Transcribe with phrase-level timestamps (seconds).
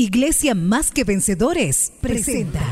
[0.00, 2.62] Iglesia Más que Vencedores presenta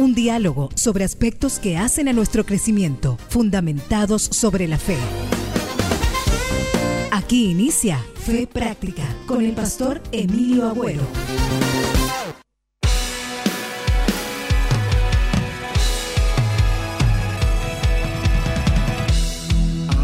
[0.00, 4.96] un diálogo sobre aspectos que hacen a nuestro crecimiento, fundamentados sobre la fe.
[7.12, 11.06] Aquí inicia Fe Práctica con el pastor Emilio Agüero.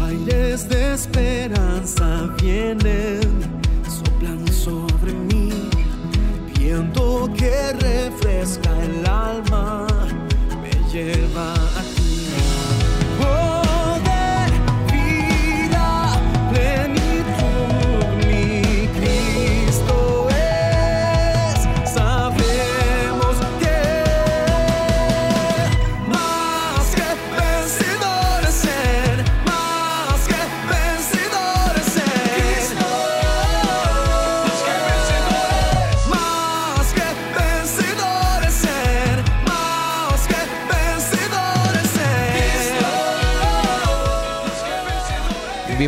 [0.01, 2.98] Aires de esperanza vienen,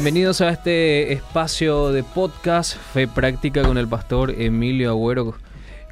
[0.03, 5.35] Bienvenidos a este espacio de podcast Fe Práctica con el pastor Emilio Agüero.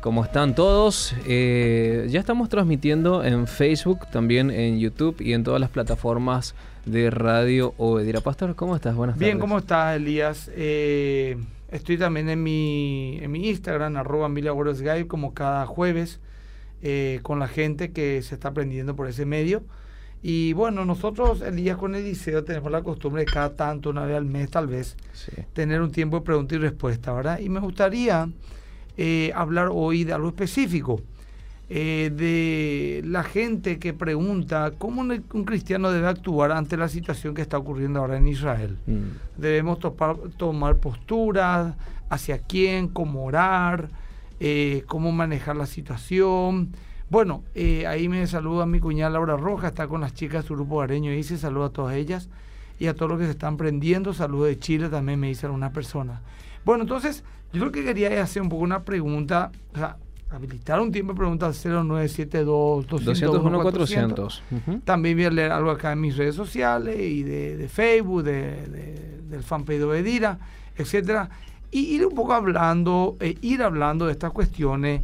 [0.01, 1.13] ¿Cómo están todos?
[1.27, 6.55] Eh, ya estamos transmitiendo en Facebook, también en YouTube y en todas las plataformas
[6.87, 8.21] de radio Obedira.
[8.21, 8.95] Pastor, ¿cómo estás?
[8.95, 9.27] Buenas tardes.
[9.27, 10.49] Bien, ¿cómo estás, Elías?
[10.55, 11.37] Eh,
[11.69, 16.19] estoy también en mi, en mi Instagram, arroba Emilio Agüero Skype, como cada jueves,
[16.81, 19.61] eh, con la gente que se está aprendiendo por ese medio.
[20.21, 24.25] Y bueno, nosotros, Elías, con Eliseo, tenemos la costumbre de cada tanto, una vez al
[24.25, 25.31] mes tal vez, Sí.
[25.53, 27.39] tener un tiempo de pregunta y respuesta, ¿verdad?
[27.39, 28.29] Y me gustaría
[28.97, 30.99] eh, hablar hoy de algo específico,
[31.69, 37.33] eh, de la gente que pregunta cómo un, un cristiano debe actuar ante la situación
[37.33, 38.75] que está ocurriendo ahora en Israel.
[38.87, 41.75] Mm, Debemos topar- tomar posturas,
[42.09, 43.87] hacia quién, cómo orar,
[44.41, 46.71] eh, cómo manejar la situación.
[47.09, 50.55] Bueno, eh, ahí me saluda mi cuñada Laura Roja, está con las chicas de su
[50.55, 52.29] grupo areño y dice saludo a todas ellas
[52.77, 54.13] y a todos los que se están prendiendo.
[54.13, 56.21] Saludo de Chile también me dice algunas personas.
[56.65, 59.97] Bueno, entonces yo lo que quería es hacer un poco una pregunta, o sea,
[60.29, 64.43] habilitar un tiempo de preguntas 0972 201 400.
[64.51, 64.79] Ujú.
[64.85, 68.67] también voy a leer algo acá en mis redes sociales y de, de Facebook, de,
[68.67, 70.37] de- del fanpage de Obedira,
[70.77, 71.29] etcétera,
[71.71, 75.01] y ir un poco hablando, eh, ir hablando de estas cuestiones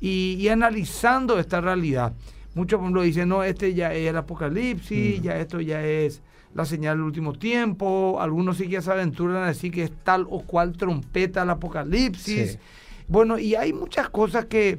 [0.00, 2.12] y, y analizando esta realidad.
[2.54, 6.22] Muchos, por ejemplo, dicen, no, este ya es el apocalipsis, ya esto ya es
[6.54, 8.18] la señal del último tiempo.
[8.18, 12.52] Algunos sí que se aventuran a decir que es tal o cual trompeta del apocalipsis.
[12.52, 12.58] Sí.
[13.08, 14.78] Bueno, y hay muchas cosas que,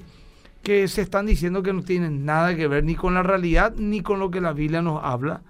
[0.63, 4.01] que se están diciendo que no tienen nada que ver ni con la realidad ni
[4.01, 5.41] con lo que la Biblia nos habla.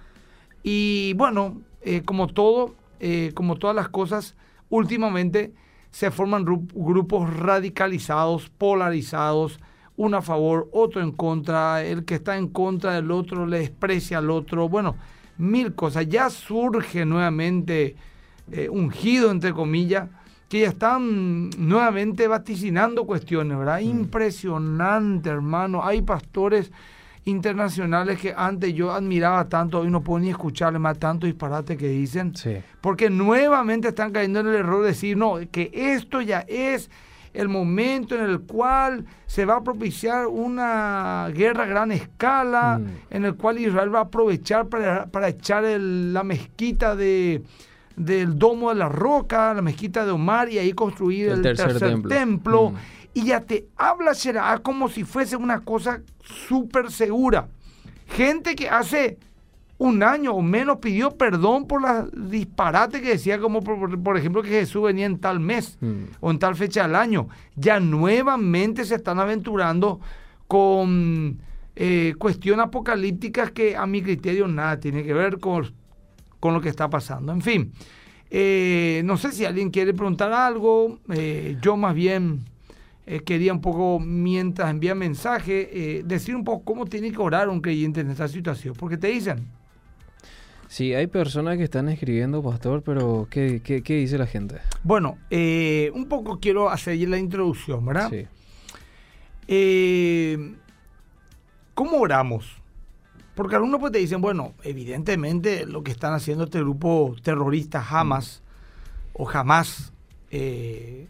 [0.63, 4.35] Y bueno, eh, como todo, eh, como todas las cosas,
[4.69, 5.53] últimamente
[5.92, 9.59] se forman gru- grupos radicalizados, polarizados,
[9.96, 14.20] uno a favor, otro en contra, el que está en contra del otro le desprecia
[14.20, 14.96] al otro, bueno,
[15.38, 16.08] mil cosas.
[16.08, 17.96] Ya surge nuevamente
[18.52, 20.08] eh, ungido, entre comillas,
[20.50, 23.80] que ya están nuevamente vaticinando cuestiones, ¿verdad?
[23.80, 25.84] Impresionante, hermano.
[25.84, 26.72] Hay pastores
[27.28, 31.88] internacionales que antes yo admiraba tanto, hoy no puedo ni escucharles más tanto disparate que
[31.90, 32.36] dicen.
[32.36, 32.58] Sí.
[32.82, 36.90] Porque nuevamente están cayendo en el error de decir, no, que esto ya es
[37.34, 42.86] el momento en el cual se va a propiciar una guerra a gran escala, Mm.
[43.14, 47.44] en el cual Israel va a aprovechar para, para echar el- la mezquita de,
[47.96, 51.68] del Domo de la Roca, la mezquita de Omar, y ahí construir El el, tercer
[51.68, 52.09] tercer, templo.
[52.09, 52.70] templo.
[52.72, 52.76] Mm.
[53.17, 57.47] Y ya te habla será como si fuese una cosa súper segura.
[58.07, 59.17] Gente que hace
[59.79, 64.50] un año o menos pidió perdón por las disparates que decía, como por ejemplo que
[64.50, 66.03] Jesús venía en tal mes Mm.
[66.19, 67.28] o en tal fecha del año.
[67.55, 69.99] Ya nuevamente se están aventurando
[70.47, 71.39] con
[71.75, 75.72] eh, cuestiones apocalípticas que a mi criterio nada tiene que ver con,
[76.39, 77.31] con lo que está pasando.
[77.31, 77.72] En fin,
[78.31, 80.99] eh, no sé si alguien quiere preguntar algo.
[81.09, 82.39] eh, yo más bien
[83.08, 87.50] eh, quería un poco, mientras envía mensaje, eh, decir un poco cómo tiene que orar
[87.50, 88.76] un creyente en esta situación.
[88.78, 89.48] Porque te dicen,
[90.68, 94.58] Sí, hay personas que están escribiendo, pastor, pero ¿qué, qué, qué dice la gente?
[94.84, 98.12] bueno, eh, un poco quiero hacer la introducción, ¿verdad?
[98.12, 98.28] Sí.
[101.74, 102.58] ¿Cómo oramos?
[103.36, 108.42] Porque algunos pues te dicen, bueno, evidentemente lo que están haciendo este grupo terrorista Hamas
[109.14, 109.94] o Hamas,
[110.32, 111.08] eh,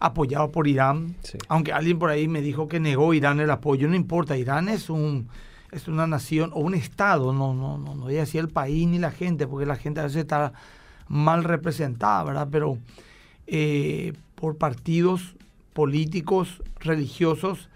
[0.00, 1.38] apoyado por Irán, Sí.
[1.48, 4.90] aunque alguien por ahí me dijo que negó Irán el apoyo, no importa, Irán es
[4.90, 5.28] un
[5.70, 8.88] es una nación o un estado, no no no no voy a decir el país
[8.88, 10.52] ni la gente, porque la gente a veces está
[11.06, 12.48] mal representada, ¿verdad?
[12.50, 12.78] Pero
[13.46, 15.36] eh, por partidos
[15.72, 17.68] políticos, religiosos,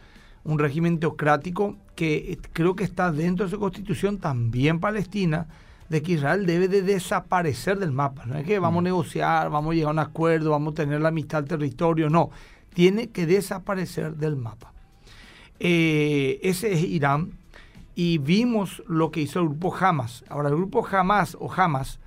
[0.44, 5.46] un régimen teocrático que eh, creo que está dentro de su constitución, también Palestina,
[5.94, 8.26] de que Israel debe de desaparecer del mapa.
[8.26, 11.00] No es que vamos a negociar, vamos a llegar a un acuerdo, vamos a tener
[11.00, 12.30] la mitad del territorio, no.
[12.74, 14.72] Tiene que desaparecer del mapa.
[15.60, 17.38] Eh, ese es Irán.
[17.94, 20.24] Y vimos lo que hizo el grupo Hamas.
[20.28, 22.00] Ahora, el grupo Hamas o Hamas,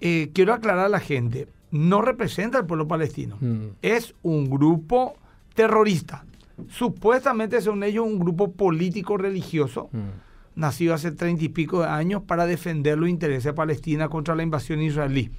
[0.00, 3.36] eh, quiero aclarar a la gente, no representa al pueblo palestino.
[3.40, 3.66] Mm.
[3.82, 5.14] Es un grupo
[5.54, 6.24] terrorista.
[6.70, 10.31] Supuestamente, según ellos, un grupo político religioso, Mm.
[10.54, 14.42] Nacido hace treinta y pico de años para defender los intereses de Palestina contra la
[14.42, 15.30] invasión israelí.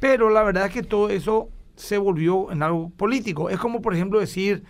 [0.00, 3.50] Pero la verdad es que todo eso se volvió en algo político.
[3.50, 4.64] Es como, por ejemplo, decir,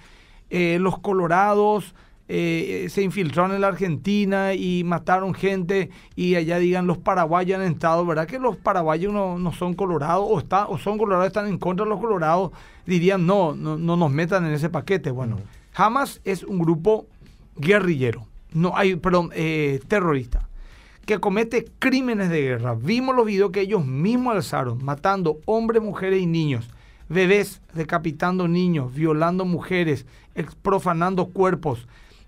[0.51, 1.95] eh, los colorados
[2.33, 7.67] eh, se infiltraron en la Argentina y mataron gente y allá digan los paraguayos han
[7.67, 8.29] entrado, ¿verdad?
[8.29, 11.85] Que los paraguayos no, no son colorados o, está, o son colorados, están en contra
[11.85, 12.53] de los colorados,
[12.87, 15.11] dirían no, no, no nos metan en ese paquete.
[15.11, 15.39] Bueno,
[15.75, 17.07] Hamas es un grupo
[17.57, 19.01] guerrillero, no hay,
[19.33, 20.49] eh, terrorista,
[21.07, 22.75] que comete crímenes de guerra.
[22.75, 26.69] Vimos los videos que ellos mismos alzaron, matando hombres, mujeres y niños,
[27.09, 30.07] bebés, decapitando niños, violando mujeres,
[30.63, 31.87] profanando cuerpos,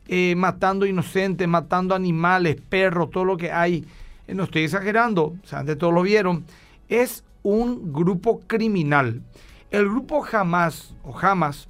[0.08, 3.84] eh, matando inocentes, matando animales, perros, todo lo que hay.
[4.26, 6.44] Eh, no estoy exagerando, o sea, antes todos lo vieron.
[6.88, 9.22] Es un grupo criminal.
[9.70, 11.68] El grupo Hamas o Hamas,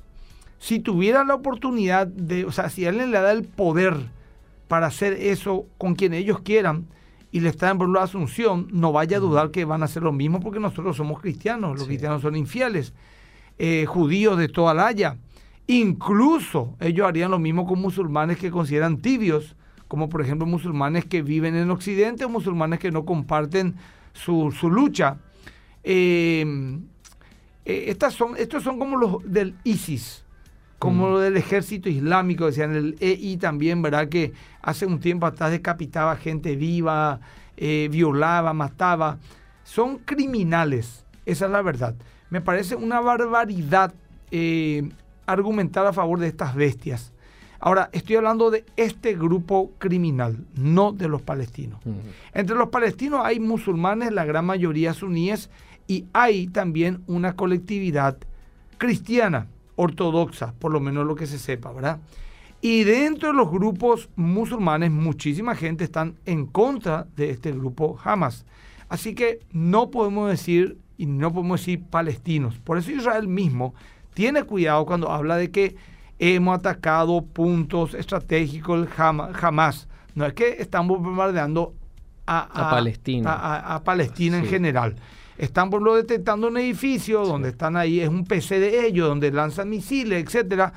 [0.58, 4.08] si tuviera la oportunidad de, o sea, si alguien le da el poder
[4.72, 6.86] para hacer eso con quien ellos quieran
[7.30, 10.12] y le están por la asunción, no vaya a dudar que van a hacer lo
[10.12, 11.88] mismo porque nosotros somos cristianos, los Sí.
[11.88, 12.94] cristianos son infieles,
[13.58, 15.18] eh, judíos de toda la haya.
[15.66, 19.56] Incluso ellos harían lo mismo con musulmanes que consideran tibios,
[19.88, 23.74] como por ejemplo musulmanes que viven en Occidente o musulmanes que no comparten
[24.14, 25.18] su, su lucha.
[25.84, 26.46] Eh,
[27.66, 30.24] eh, estas son, estos son como los del ISIS,
[30.82, 31.12] como Mm.
[31.12, 34.08] lo del ejército islámico, decían el EI también, ¿verdad?
[34.08, 34.32] Que
[34.62, 37.20] hace un tiempo atrás decapitaba gente viva,
[37.56, 39.18] eh, violaba, mataba.
[39.62, 41.94] Son criminales, esa es la verdad.
[42.30, 43.94] Me parece una barbaridad
[44.32, 44.90] eh,
[45.26, 47.12] argumentar a favor de estas bestias.
[47.60, 51.78] Ahora, estoy hablando de este grupo criminal, no de los palestinos.
[52.34, 55.48] Entre los palestinos hay musulmanes, la gran mayoría suníes,
[55.86, 58.16] y hay también una colectividad
[58.78, 59.46] cristiana,
[59.76, 62.00] ortodoxa, por lo menos lo que se sepa, ¿verdad?
[62.60, 68.44] Y dentro de los grupos musulmanes, muchísima gente están en contra de este grupo Hamas.
[68.88, 72.58] Así que no podemos decir, y no podemos decir palestinos.
[72.58, 73.74] Por eso Israel mismo
[74.14, 75.74] tiene cuidado cuando habla de que
[76.20, 79.88] hemos atacado puntos estratégicos jamás.
[80.14, 81.74] No es que estamos bombardeando
[82.26, 83.32] a, A Palestina.
[83.74, 84.94] a- Palestina en general.
[85.42, 89.32] Están por lo detectando un edificio donde están ahí, es un PC de ellos, donde
[89.32, 90.72] lanzan misiles, etcétera,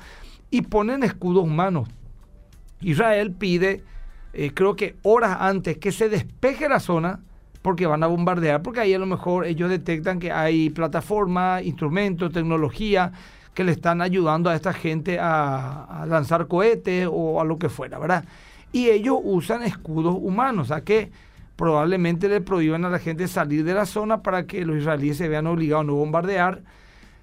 [0.50, 1.88] y ponen escudos humanos.
[2.80, 3.84] Israel pide,
[4.32, 7.20] eh, creo que horas antes, que se despeje la zona
[7.62, 12.32] porque van a bombardear, porque ahí a lo mejor ellos detectan que hay plataformas, instrumentos,
[12.32, 13.12] tecnología
[13.54, 17.68] que le están ayudando a esta gente a, a lanzar cohetes o a lo que
[17.68, 18.24] fuera, ¿verdad?
[18.72, 21.12] Y ellos usan escudos humanos, o sea que
[21.56, 25.28] probablemente le prohíban a la gente salir de la zona para que los israelíes se
[25.28, 26.62] vean obligados a no bombardear.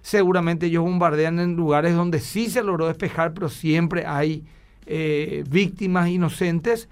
[0.01, 4.43] Seguramente ellos bombardean en lugares donde sí se logró despejar, pero siempre hay
[4.86, 6.89] eh, víctimas inocentes.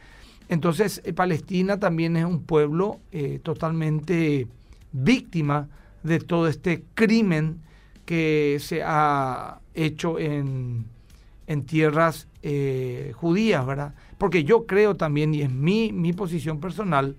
[0.47, 4.47] Entonces, eh, Palestina también es un pueblo eh, totalmente
[4.91, 5.67] víctima
[6.03, 7.61] de todo este crimen
[8.05, 10.85] que se ha hecho en,
[11.47, 13.93] en tierras eh, judías, ¿verdad?
[14.17, 17.15] Porque yo creo también, y es mi, mi posición personal,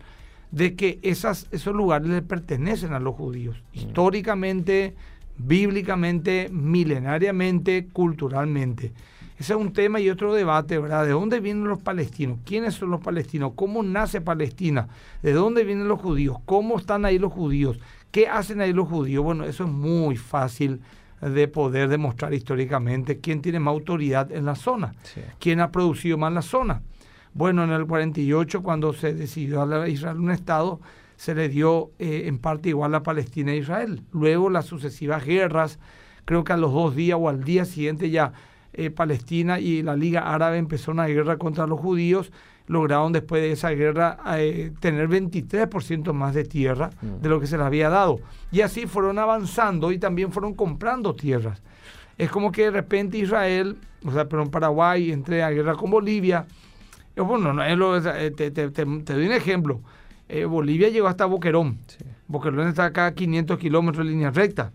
[0.50, 4.94] de que esas, esos lugares le pertenecen a los judíos, históricamente,
[5.38, 8.92] bíblicamente, milenariamente, culturalmente.
[9.38, 11.04] Ese es un tema y otro debate, ¿verdad?
[11.04, 12.38] ¿De dónde vienen los palestinos?
[12.44, 13.52] ¿Quiénes son los palestinos?
[13.56, 14.88] ¿Cómo nace Palestina?
[15.22, 16.36] ¿De dónde vienen los judíos?
[16.44, 17.80] ¿Cómo están ahí los judíos?
[18.12, 19.24] ¿Qué hacen ahí los judíos?
[19.24, 20.80] Bueno, eso es muy fácil
[21.28, 25.20] de poder demostrar históricamente quién tiene más autoridad en la zona, Sí.
[25.38, 26.82] quién ha producido más la zona.
[27.32, 30.80] Bueno, en el 48, cuando se decidió a Israel un Estado,
[31.16, 34.02] se le dio eh, en parte igual a Palestina e Israel.
[34.12, 35.78] Luego las sucesivas guerras,
[36.24, 38.32] creo que a los dos días o al día siguiente ya
[38.74, 42.32] eh, Palestina y la Liga Árabe empezó una guerra contra los judíos,
[42.72, 47.20] lograron después de esa guerra eh, tener 23% más de tierra Mm.
[47.22, 48.18] de lo que se les había dado.
[48.50, 51.62] Y así fueron avanzando y también fueron comprando tierras.
[52.18, 55.90] Es como que de repente Israel, o sea, pero en Paraguay, entre a guerra con
[55.90, 56.46] Bolivia.
[57.16, 59.80] Bueno, no es lo- te, te- te- te doy un ejemplo.
[60.28, 61.78] Eh, Bolivia llegó hasta Boquerón.
[61.86, 62.04] Sí.
[62.26, 64.72] Boquerón está acá a 500 kilómetros de línea recta.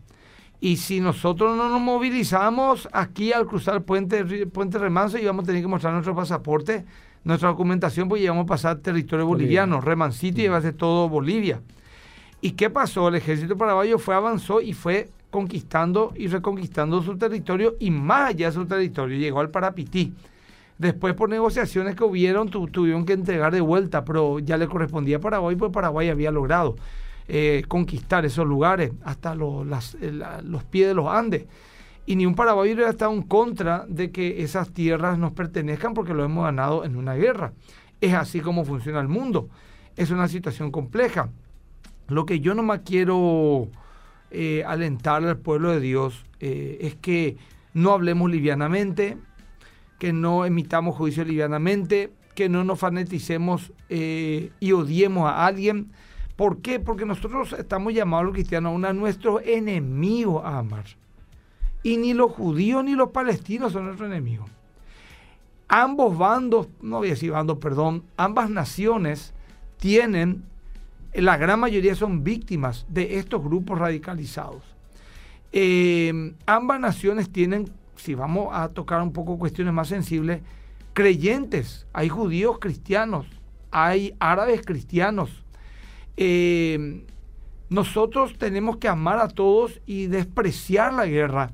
[0.59, 5.43] Y si nosotros no nos movilizamos aquí al cruzar el puente, Ri- puente Remanso, íbamos
[5.43, 6.83] a tener que mostrar nuestro pasaporte,
[7.27, 9.61] nuestra documentación, porque íbamos a pasar territorio Bolivia.
[9.65, 9.81] boliviano.
[9.81, 11.61] Remancito y iba a ser todo Bolivia.
[12.41, 13.07] ¿Y qué pasó?
[13.09, 18.47] El ejército paraguayo fue, avanzó y fue conquistando y reconquistando su territorio y más allá
[18.47, 20.13] de su territorio, llegó al Parapití.
[20.77, 25.17] Después por negociaciones que hubieron, tu- tuvieron que entregar de vuelta, pero ya le correspondía
[25.17, 26.75] a Paraguay, porque Paraguay había logrado
[27.27, 31.45] eh, conquistar esos lugares hasta los, las- eh, la- los pies de los Andes.
[32.07, 36.13] Y ni un paraguayo hubiera estado en contra de que esas tierras nos pertenezcan porque
[36.13, 37.51] lo hemos ganado en una guerra.
[37.99, 39.49] Es así como funciona el mundo.
[39.97, 41.29] Es una situación compleja.
[42.07, 43.67] Lo que yo nomás quiero
[44.31, 47.35] eh, alentar al pueblo de Dios eh, es que
[47.73, 49.17] no hablemos livianamente,
[49.99, 55.91] que no emitamos juicio livianamente, que no nos fanaticemos eh, y odiemos a alguien.
[56.37, 56.79] ¿Por qué?
[56.79, 60.85] Porque nosotros estamos llamados los cristianos a nuestros enemigos a amar.
[61.87, 64.49] Y ni los judíos ni los palestinos son nuestros enemigos.
[65.69, 69.33] Ambos bandos, no voy a decir bandos, perdón, ambas naciones
[69.77, 70.43] tienen,
[71.13, 74.63] la gran mayoría son víctimas de estos grupos radicalizados.
[75.53, 80.41] Eh, ambas naciones tienen, si vamos a tocar un poco cuestiones más sensibles,
[80.91, 81.87] creyentes.
[81.93, 83.27] Hay judíos cristianos,
[83.71, 85.29] hay árabes cristianos.
[86.17, 87.05] Eh,
[87.69, 91.51] nosotros tenemos que amar a todos y despreciar la guerra,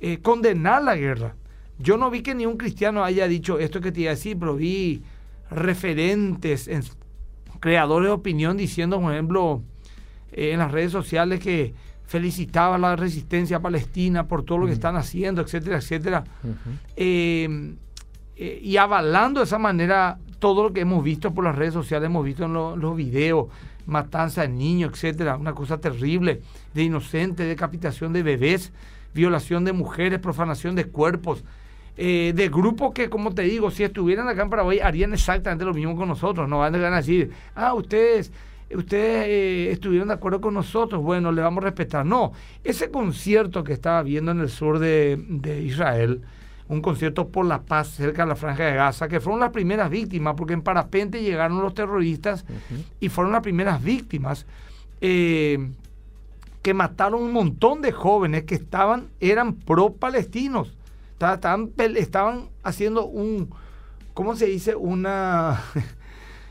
[0.00, 1.34] eh, condenar la guerra.
[1.78, 4.36] Yo no vi que ni un cristiano haya dicho esto que te iba a decir,
[4.38, 5.02] pero vi
[5.50, 6.82] referentes, en-
[7.60, 9.62] creadores de opinión diciendo, por ejemplo,
[10.32, 11.74] eh, en las redes sociales que
[12.06, 16.24] felicitaba a la resistencia palestina por todo lo que están haciendo, etcétera, etcétera.
[16.42, 16.54] Ujú.
[16.96, 17.74] Eh,
[18.36, 22.06] eh, y avalando de esa manera todo lo que hemos visto por las redes sociales,
[22.06, 23.48] hemos visto en lo- los videos,
[23.86, 26.40] matanza de niños, etcétera, una cosa terrible,
[26.74, 28.72] de inocentes, decapitación de bebés,
[29.14, 31.44] violación de mujeres, profanación de cuerpos,
[31.96, 35.74] eh, de grupos que, como te digo, si estuvieran acá en Paraguay harían exactamente lo
[35.74, 38.32] mismo con nosotros, no van a decir, ah, ustedes
[38.74, 42.04] ustedes eh, estuvieron de acuerdo con nosotros, bueno, le vamos a respetar.
[42.04, 46.22] No, ese concierto que estaba viendo en el sur de, de Israel,
[46.68, 49.90] un concierto por la paz cerca de la franja de Gaza, que fueron las primeras
[49.90, 52.44] víctimas, porque en parapente llegaron los terroristas
[53.00, 54.46] y fueron las primeras víctimas,
[55.00, 55.70] eh,
[56.62, 60.74] que mataron un montón de jóvenes que estaban, eran pro-palestinos,
[61.20, 63.50] estaban, estaban haciendo un,
[64.14, 64.74] ¿cómo se dice?
[64.74, 65.62] Una...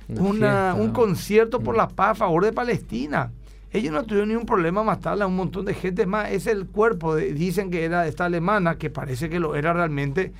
[0.09, 1.77] Una un concierto por Mm.
[1.79, 3.29] la paz a favor de Palestina.
[3.73, 6.31] Ellos no tuvieron ningún problema matarle a un montón de gente Es más.
[6.31, 9.73] Es el cuerpo, de- dicen que era de esta alemana, que parece que lo era
[9.73, 10.31] realmente,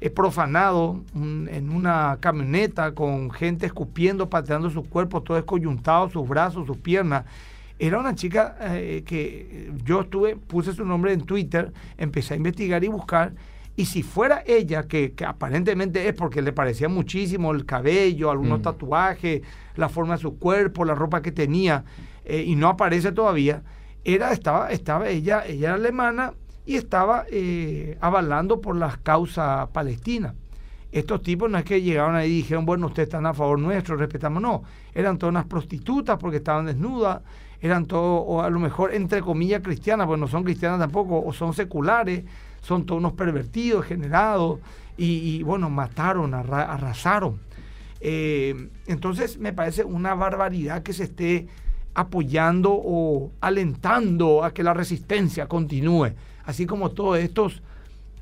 [0.00, 6.26] eh, profanado un- en una camioneta con gente escupiendo, pateando sus cuerpos, todo descoyuntado, sus
[6.26, 7.26] brazos, sus piernas.
[7.82, 12.84] Era una chica eh, que yo estuve, puse su nombre en Twitter, empecé a investigar
[12.84, 13.32] y buscar.
[13.74, 18.58] Y si fuera ella, que, que aparentemente es porque le parecía muchísimo el cabello, algunos
[18.58, 18.62] Mm.
[18.62, 19.40] tatuajes,
[19.76, 21.84] la forma de su cuerpo, la ropa que tenía,
[22.26, 23.62] eh, y no aparece todavía,
[24.04, 26.34] era, estaba, estaba ella, ella era alemana
[26.66, 30.34] y estaba eh, avalando por las causas palestinas.
[30.92, 33.96] Estos tipos no es que llegaron ahí y dijeron, bueno, ustedes están a favor nuestro,
[33.96, 34.64] respetamos, no.
[34.92, 37.22] Eran todas unas prostitutas porque estaban desnudas,
[37.60, 41.32] eran todos, o a lo mejor, entre comillas, cristianas, pues no son cristianas tampoco, o
[41.32, 42.24] son seculares,
[42.62, 44.60] son todos unos pervertidos, generados,
[45.02, 47.40] y, bueno, mataron, arra- arrasaron.
[48.02, 51.48] Eh, entonces me parece una barbaridad que se esté
[51.94, 56.12] apoyando o alentando a que la resistencia continúe,
[56.44, 57.62] así como todos estos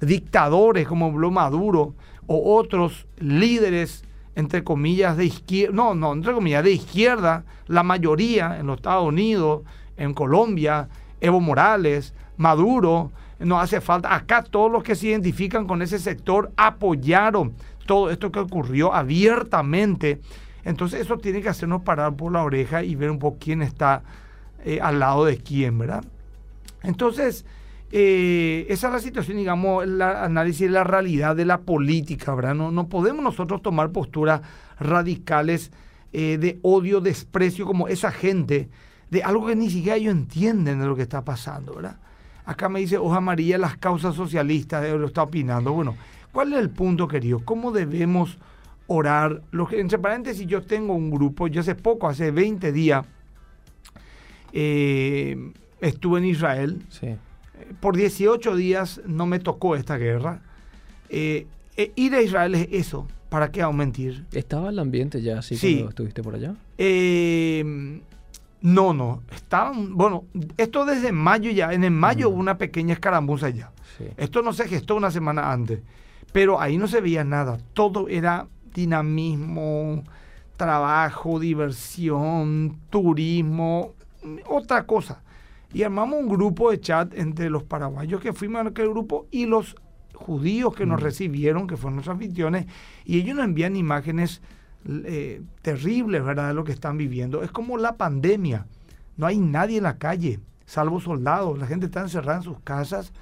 [0.00, 1.95] dictadores como Blo Maduro
[2.26, 4.04] o otros líderes
[4.38, 9.04] entre comillas de izquierda, no, no, entre comillas de izquierda, la mayoría en los Estados
[9.04, 9.62] Unidos,
[9.97, 10.88] en Colombia,
[11.21, 16.52] Evo Morales, Maduro, no hace falta, acá todos los que se identifican con ese sector
[16.57, 17.52] apoyaron
[17.85, 20.21] todo esto que ocurrió abiertamente.
[20.64, 24.02] Entonces eso tiene que hacernos parar por la oreja y ver un poco quién está
[24.64, 26.04] eh, al lado de quién, ¿verdad?
[26.85, 27.45] Entonces,
[27.90, 32.54] eh, esa es la situación, digamos, el análisis de la realidad de la política, ¿verdad?
[32.54, 34.42] No, no podemos nosotros tomar posturas
[34.78, 35.71] radicales
[36.12, 38.68] eh, de odio, desprecio, como esa gente,
[39.11, 41.99] de algo que ni siquiera ellos entienden de lo que está pasando, ¿verdad?
[42.45, 45.73] Acá me dice Hoja María, las causas socialistas, eh, lo está opinando.
[45.73, 45.97] Bueno,
[46.33, 47.40] ¿cuál es el punto, querido?
[47.45, 48.38] ¿Cómo debemos
[48.87, 49.42] orar?
[49.50, 53.04] Lo que, entre paréntesis, yo tengo un grupo, yo hace poco, hace 20 días,
[54.52, 56.87] eh, estuve en Israel.
[56.88, 57.16] Sí.
[57.81, 60.41] Por 18 días no me tocó esta guerra.
[61.11, 61.47] Eh,
[61.77, 63.07] eh, ir a Israel es eso.
[63.29, 64.25] ¿Para qué vamos a mentir?
[64.33, 65.75] ¿Estaba el ambiente ya así Sí.
[65.75, 66.55] cuando estuviste por allá?
[66.79, 68.00] Eh,
[68.61, 70.25] No, no, estaban, bueno,
[70.57, 73.71] esto desde mayo ya, en el mayo hubo una pequeña escaramuza ya.
[73.97, 74.07] Sí.
[74.17, 75.79] Esto no se gestó una semana antes,
[76.33, 80.03] pero ahí no se veía nada, todo era dinamismo,
[80.57, 83.95] trabajo, diversión, turismo,
[84.49, 85.23] otra cosa.
[85.73, 89.47] Y armamos un grupo de chat entre los paraguayos que fuimos a aquel grupo y
[89.47, 89.77] los
[90.15, 92.67] judíos que nos recibieron, que fueron nuestros anfitriones,
[93.05, 94.41] y ellos nos envían imágenes
[94.89, 97.43] eh, terribles, ¿verdad?, de lo que están viviendo.
[97.43, 98.67] Es como la pandemia.
[99.17, 101.59] No hay nadie en la calle, salvo soldados.
[101.59, 103.13] La gente está encerrada en sus casas,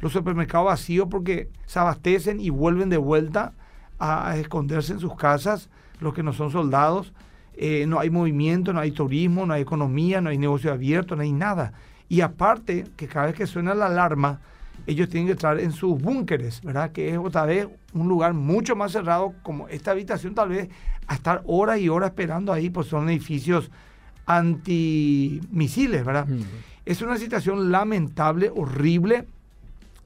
[0.00, 3.52] los supermercados vacíos porque se abastecen y vuelven de vuelta
[3.98, 5.70] a, a esconderse en sus casas,
[6.00, 7.12] los que no son soldados.
[7.56, 11.22] Eh, no hay movimiento, no hay turismo, no hay economía, no hay negocio abierto, no
[11.22, 11.72] hay nada.
[12.14, 14.38] Y aparte, que cada vez que suena la alarma,
[14.86, 16.92] ellos tienen que entrar en sus búnkeres, ¿verdad?
[16.92, 20.68] Que es otra vez un lugar mucho más cerrado, como esta habitación tal vez,
[21.08, 23.68] a estar horas y horas esperando ahí, pues son edificios
[24.26, 26.28] antimisiles, ¿verdad?
[26.28, 26.42] Mm.
[26.86, 29.26] Es una situación lamentable, horrible,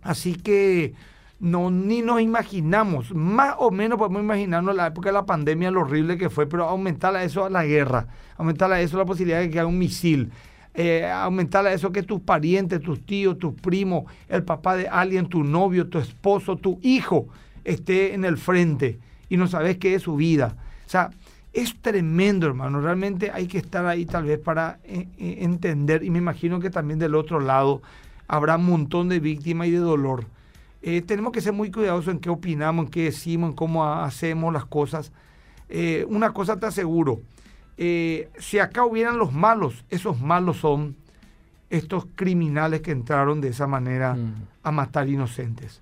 [0.00, 0.94] así que
[1.40, 5.80] no ni nos imaginamos, más o menos podemos imaginarnos la época de la pandemia, lo
[5.82, 8.06] horrible que fue, pero aumentar a eso a la guerra,
[8.38, 10.32] aumentar a eso la posibilidad de que haya un misil,
[10.80, 15.26] eh, aumentar a eso que tus parientes, tus tíos, tus primos, el papá de alguien,
[15.26, 17.26] tu novio, tu esposo, tu hijo
[17.64, 20.54] esté en el frente y no sabes qué es su vida.
[20.87, 21.11] O sea,
[21.52, 22.80] es tremendo, hermano.
[22.80, 26.70] Realmente hay que estar ahí tal vez para eh, eh, entender y me imagino que
[26.70, 27.82] también del otro lado
[28.28, 30.26] habrá un montón de víctimas y de dolor.
[31.06, 34.52] Tenemos que ser muy cuidadosos en qué opinamos, en qué decimos, en cómo ha- hacemos
[34.52, 35.11] las cosas.
[36.06, 37.20] Una cosa te aseguro,
[37.78, 40.97] eh, si acá hubieran los malos, esos malos son
[41.70, 44.35] estos criminales que entraron de esa manera Mm.
[44.64, 45.80] a matar inocentes.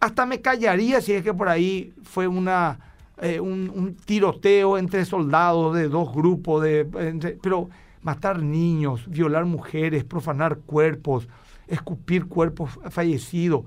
[0.00, 2.78] Hasta me callaría si es que por ahí fue una,
[3.20, 7.68] eh, un, un tiroteo entre soldados de dos grupos, de, entre- pero
[8.02, 11.28] matar niños, violar mujeres, profanar cuerpos,
[11.66, 13.62] escupir cuerpos fallecidos.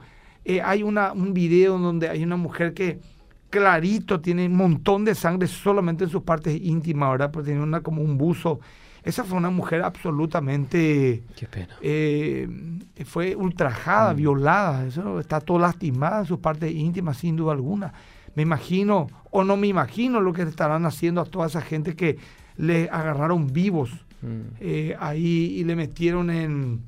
[0.45, 2.99] Eh, hay una, un video donde hay una mujer que
[3.51, 7.29] clarito tiene un montón de sangre solamente en sus partes íntimas, ¿verdad?
[7.31, 8.59] Porque tiene una como un buzo.
[9.03, 11.75] Esa fue una mujer absolutamente Qué pena.
[11.81, 12.47] eh,
[13.05, 17.93] fue ultrajada, violada, eso está todo lastimada en sus partes íntimas sin duda alguna.
[18.35, 22.17] Me imagino, o no me imagino lo que estarán haciendo a toda esa gente que
[22.57, 23.91] le agarraron vivos
[24.23, 24.41] Mm.
[24.59, 26.81] eh, ahí y le metieron en,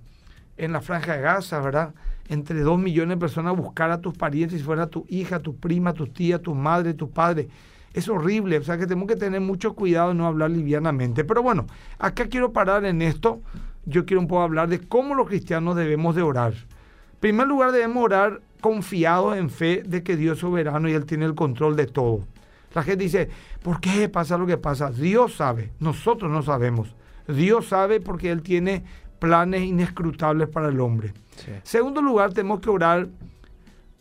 [0.55, 1.95] en la franja de Gaza, ¿verdad?
[2.29, 5.93] Entre dos millones de personas buscar a tus parientes, si fuera tu hija, tu prima,
[5.93, 7.49] tu tía, tu madre, tu padre.
[7.93, 11.23] Es horrible, o sea que tenemos que tener mucho cuidado de no hablar livianamente.
[11.23, 11.67] Pero bueno,
[11.99, 13.41] acá quiero parar en esto.
[13.85, 16.53] Yo quiero un poco hablar de cómo los cristianos debemos de orar.
[16.53, 21.05] En primer lugar, debemos orar confiados en fe de que Dios es soberano y Él
[21.05, 22.25] tiene el control de todo.
[22.73, 23.29] La gente dice,
[23.61, 24.89] ¿por qué pasa lo que pasa?
[24.89, 26.95] Dios sabe, nosotros no sabemos.
[27.27, 28.83] Dios sabe porque Él tiene
[29.23, 31.13] planes inescrutables para el hombre.
[31.37, 31.51] Sí.
[31.63, 33.07] Segundo lugar, tenemos que orar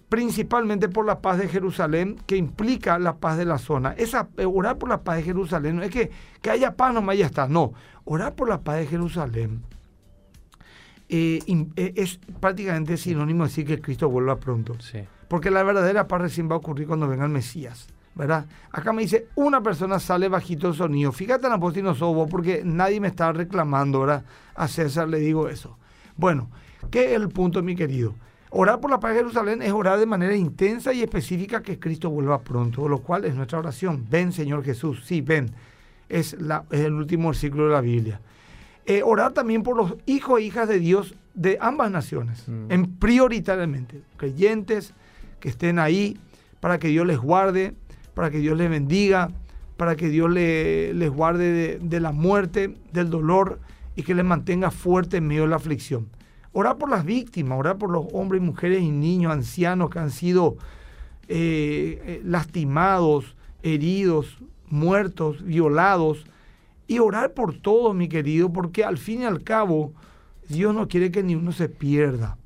[0.09, 3.93] principalmente por la paz de Jerusalén, que implica la paz de la zona.
[3.97, 7.15] Esa, eh, orar por la paz de Jerusalén no es que, que haya paz nomás
[7.15, 7.47] y ya está.
[7.47, 7.73] No,
[8.05, 9.63] orar por la paz de Jerusalén
[11.09, 11.39] eh,
[11.77, 14.75] eh, es prácticamente sinónimo de decir que Cristo vuelva pronto.
[14.81, 14.99] Sí.
[15.29, 17.87] Porque la verdadera paz recién va a ocurrir cuando venga el Mesías.
[18.15, 18.45] ¿Verdad?
[18.71, 21.13] Acá me dice, una persona sale bajito el sonido.
[21.13, 24.23] Fíjate en la voz y no sos vos, porque nadie me está reclamando, ¿verdad?
[24.55, 25.79] A César le digo eso.
[26.17, 26.51] Bueno,
[26.91, 28.15] ¿qué es el punto, mi querido?
[28.51, 32.11] Orar por la paz de Jerusalén es orar de manera intensa y específica que Cristo
[32.11, 34.05] vuelva pronto, lo cual es nuestra oración.
[34.11, 35.51] Ven, Señor Jesús, sí, ven.
[36.11, 38.21] Es, la- es el último versículo de la Biblia.
[38.85, 42.71] Eh, orar también por los hijos e hijas de Dios de ambas naciones, Mm.
[42.71, 44.93] en prioritariamente, creyentes
[45.41, 46.19] que estén ahí
[46.61, 47.75] para que Dios les guarde,
[48.15, 49.31] para que Dios les bendiga,
[49.77, 53.59] para que Dios le- les guarde de, la muerte, del dolor
[53.97, 56.09] y que les mantenga fuerte en medio de la aflicción.
[56.53, 60.57] Orar por las víctimas, orar por los hombres, mujeres y niños, ancianos que han sido
[61.29, 66.27] eh, eh, lastimados, heridos, muertos, violados,
[66.87, 69.93] y orar por todos, mi querido, porque al fin y al cabo
[70.49, 72.37] Dios no quiere que ni uno se pierda.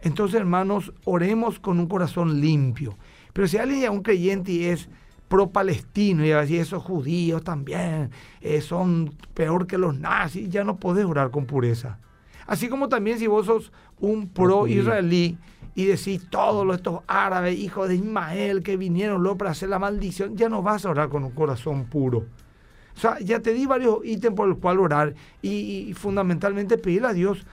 [0.00, 2.96] Entonces, hermanos, oremos con un corazón limpio.
[3.32, 4.88] Pero si alguien es un creyente y es
[5.28, 8.10] pro-palestino y a decir, esos judíos también
[8.42, 11.98] eh, son peor que los nazis, ya no podés orar con pureza.
[12.46, 15.38] Así como también si vos sos un pro-israelí
[15.74, 20.36] y decís todos estos árabes, hijos de Ismael, que vinieron luego para hacer la maldición,
[20.36, 22.26] ya no vas a orar con un corazón puro.
[22.94, 27.08] O sea, ya te di varios ítems por el cual orar y, y fundamentalmente pedirle
[27.08, 27.46] a Dios,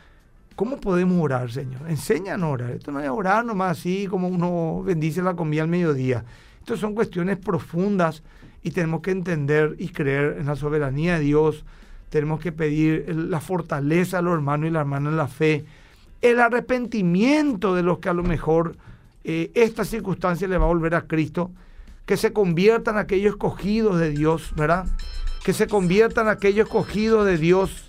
[0.60, 1.90] ¿cómo podemos orar, Señor?
[1.90, 2.72] Enséñanos a orar.
[2.72, 6.26] Esto no es orar nomás así como uno bendice la comida al mediodía.
[6.60, 8.24] Estas son cuestiones profundas
[8.62, 11.64] y tenemos que entender y creer en la soberanía de Dios,
[12.10, 15.64] tenemos que pedir la fortaleza a los hermanos y las hermanas en la fe,
[16.22, 18.76] el arrepentimiento de los que a lo mejor
[19.24, 21.52] eh, esta circunstancia le va a volver a Cristo,
[22.06, 24.86] que se conviertan aquellos escogidos de Dios, ¿verdad?
[25.46, 27.86] Que se conviertan aquellos escogidos de Dios,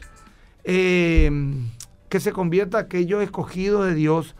[0.63, 1.33] eh,
[2.11, 4.35] que se convierta aquellos escogidos de Dios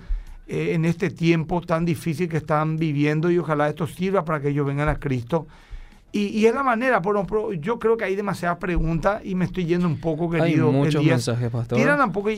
[0.47, 4.49] eh, en este tiempo tan difícil que están viviendo y ojalá esto sirva para que
[4.51, 5.47] ellos vengan a Cristo.
[6.13, 9.65] Y, y es la manera, pero yo creo que hay demasiadas preguntas y me estoy
[9.65, 11.19] yendo un poco, Hay querido muchos Elías.
[11.19, 11.79] mensajes, pastor.
[11.79, 12.31] Tiran un poco,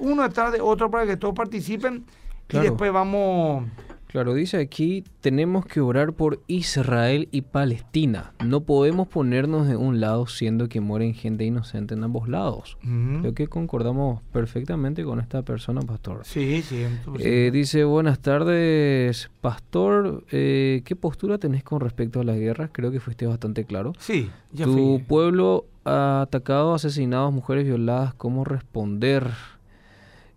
[0.00, 2.04] uno detrás de otro para que todos participen
[2.48, 2.66] Claro.
[2.66, 3.64] y después vamos...
[4.10, 8.32] Claro, dice aquí, tenemos que orar por Israel y Palestina.
[8.44, 12.76] No podemos ponernos de un lado siendo que mueren gente inocente en ambos lados.
[12.82, 13.20] Ujú.
[13.20, 16.22] Creo que concordamos perfectamente con esta persona, pastor.
[16.24, 16.84] Sí, sí.
[17.20, 20.24] Eh, dice, buenas tardes, pastor.
[20.32, 22.70] eh, ¿Qué postura tenés con respecto a las guerras?
[22.72, 23.92] Creo que fuiste bastante claro.
[23.98, 24.98] sí, ya tu fui.
[25.06, 28.12] pueblo ha atacado, asesinado, mujeres violadas.
[28.14, 29.28] ¿Cómo responder?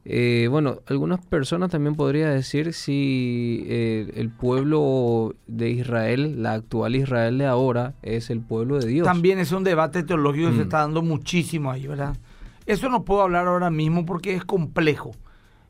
[0.05, 6.95] Eh, bueno, algunas personas también podría decir si eh, el pueblo de Israel, la actual
[6.95, 9.05] Israel de ahora, es el pueblo de Dios.
[9.05, 10.63] También es un debate teológico que se Mm.
[10.63, 12.17] está dando muchísimo ahí, ¿verdad?
[12.65, 15.11] Eso no puedo hablar ahora mismo porque es complejo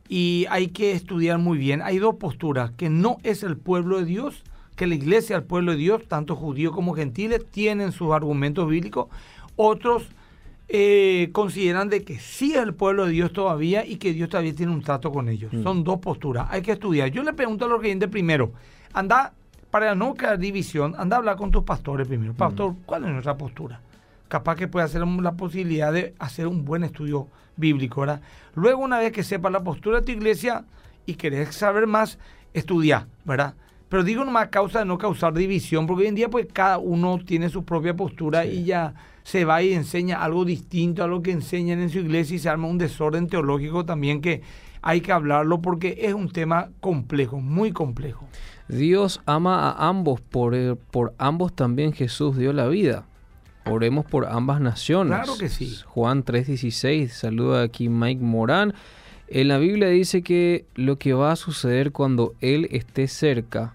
[0.09, 1.81] y hay que estudiar muy bien.
[1.81, 4.43] Hay dos posturas, que no es el pueblo de Dios,
[4.75, 8.67] que la iglesia es el pueblo de Dios, tanto judíos como gentiles, tienen sus argumentos
[8.67, 9.07] bíblicos.
[9.55, 10.07] Otros
[10.75, 14.55] eh, consideran de que sí es el pueblo de Dios todavía y que Dios todavía
[14.55, 15.53] tiene un trato con ellos.
[15.53, 15.62] Mm.
[15.62, 17.09] Son dos posturas, hay que estudiar.
[17.09, 18.53] Yo le pregunto a los creyentes primero,
[18.91, 19.33] anda,
[19.69, 22.33] para no crear división, anda a hablar con tus pastores primero.
[22.33, 23.81] Pastor, ¿cuál es nuestra postura?
[24.27, 28.21] Capaz que puede hacer la posibilidad de hacer un buen estudio bíblico, ¿verdad?
[28.55, 30.65] Luego, una vez que sepas la postura de tu iglesia
[31.05, 32.17] y querés saber más,
[32.51, 33.53] estudia, ¿verdad?
[33.89, 37.19] Pero digo nomás causa de no causar división, porque hoy en día pues cada uno
[37.23, 38.49] tiene su propia postura Sí.
[38.49, 42.36] y ya se va y enseña algo distinto a lo que enseñan en su iglesia
[42.36, 44.41] y se arma un desorden teológico también que
[44.81, 48.27] hay que hablarlo porque es un tema complejo, muy complejo.
[48.67, 53.05] Dios ama a ambos, por, eh, por ambos también Jesús dio la vida.
[53.65, 55.15] Oremos por ambas naciones.
[55.15, 55.77] Claro que sí.
[55.86, 58.73] Juan 3:16, saluda aquí Mike Morán.
[59.29, 63.73] En la Biblia dice que lo que va a suceder cuando Él esté cerca,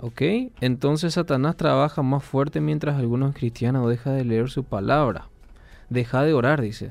[0.00, 0.22] ¿ok?
[0.60, 5.26] Entonces Satanás trabaja más fuerte mientras algunos cristianos dejan de leer su palabra.
[5.88, 6.90] Deja de orar, dice.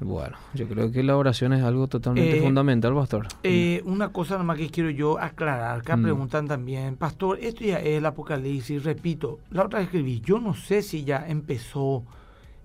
[0.00, 3.28] Bueno, yo creo que la oración es algo totalmente Eh, fundamental, pastor.
[3.44, 6.02] Eh, una cosa nomás que quiero yo aclarar, acá Mm.
[6.02, 10.54] preguntan también, pastor, esto ya es el apocalipsis, repito, la otra vez escribí, yo no
[10.54, 12.02] sé si ya empezó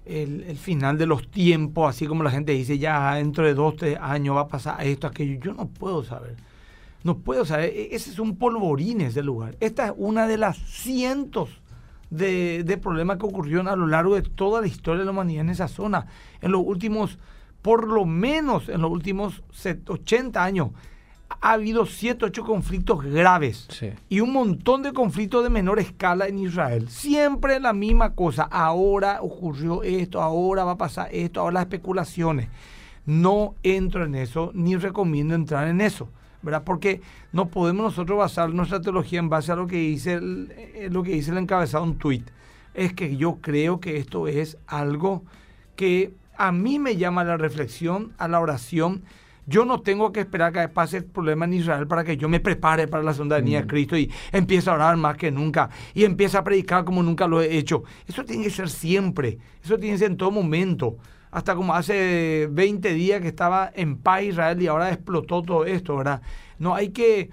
[0.04, 3.76] el, el final de los tiempos, así como la gente dice, ya dentro de dos,
[3.76, 6.34] tres años va a pasar esto, aquello, yo no puedo saber,
[7.08, 10.58] no puedo saber, E- ese es un polvorín ese lugar, esta es una de las
[10.58, 11.50] cientos
[12.10, 15.42] de, de problemas que ocurrieron a lo largo de toda la historia de la humanidad
[15.42, 16.06] en esa zona.
[16.42, 17.18] En los últimos,
[17.62, 20.70] por lo menos en los últimos set- 80 años,
[21.42, 23.90] ha habido 7, 8 conflictos graves Sí.
[24.10, 26.88] y un montón de conflictos de menor escala en Israel.
[26.90, 28.44] Siempre la misma cosa.
[28.44, 32.48] Ahora ocurrió esto, ahora va a pasar esto, ahora las especulaciones.
[33.06, 36.08] No entro en eso, ni recomiendo entrar en eso.
[36.42, 36.64] ¿Verdad?
[36.64, 40.90] Porque no podemos nosotros basar nuestra teología en base a lo que dice el, eh,
[40.92, 42.30] lo que dice el encabezado un tuit.
[42.74, 45.24] Es que yo creo que esto es algo
[45.76, 49.04] que a mí me llama a la reflexión, a la oración.
[49.46, 52.40] Yo no tengo que esperar que pase el problema en Israel para que yo me
[52.40, 56.04] prepare para la segunda venida de Cristo y empiece a orar más que nunca y
[56.04, 57.84] empiece a predicar como nunca lo he hecho.
[58.06, 60.98] Eso tiene que ser siempre, eso tiene que ser en todo momento.
[61.32, 65.98] Hasta como hace 20 días que estaba en paz Israel y ahora explotó todo esto,
[65.98, 66.22] ¿verdad?
[66.58, 67.30] No hay que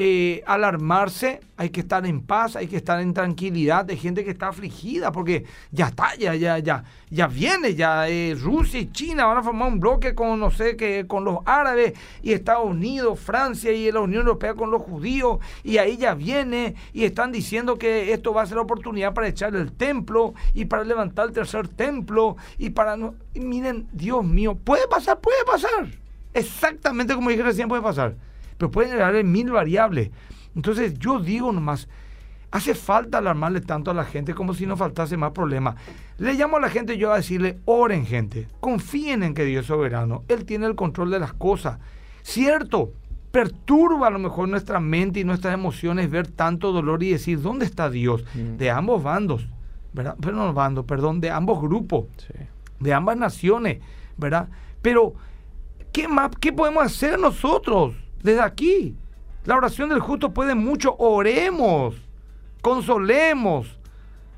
[0.00, 3.90] eh, alarmarse, hay que estar en paz, hay que estar en tranquilidad.
[3.90, 8.36] Hay gente que está afligida porque ya está, ya, ya, ya, ya viene, ya eh,
[8.40, 11.94] Rusia y China van a formar un bloque con, no sé, que con los árabes
[12.22, 16.76] y Estados Unidos, Francia y la Unión Europea con los judíos y ahí ya viene
[16.92, 20.66] y están diciendo que esto va a ser la oportunidad para echar el templo y
[20.66, 23.16] para levantar el tercer templo y para no...
[23.34, 25.88] miren, Dios mío, puede pasar, puede pasar.
[26.34, 28.27] Exactamente como dije recién puede pasar
[28.58, 30.10] pero pueden haber mil variables.
[30.54, 31.88] Entonces yo digo nomás,
[32.50, 35.76] hace falta alarmarle tanto a la gente como si nos faltase más problemas.
[36.18, 39.66] Le llamo a la gente yo a decirle, oren gente, confíen en que Dios es
[39.68, 41.78] soberano, Él tiene el control de las cosas.
[42.22, 42.92] Cierto,
[43.30, 47.64] perturba a lo mejor nuestra mente y nuestras emociones ver tanto dolor y decir, ¿dónde
[47.66, 48.24] está Dios?
[48.34, 48.56] Mm.
[48.56, 49.46] De ambos bandos,
[49.92, 50.16] ¿verdad?
[50.20, 52.34] Pero no bandos, perdón, de ambos grupos Sí.
[52.80, 53.78] de ambas naciones,
[54.16, 54.48] ¿verdad?
[54.82, 55.14] Pero,
[55.92, 56.30] ¿qué más?
[56.40, 58.94] ¿Qué podemos hacer nosotros desde aquí?
[59.44, 60.94] La oración del justo puede mucho.
[60.98, 61.94] Oremos,
[62.62, 63.74] consolemos,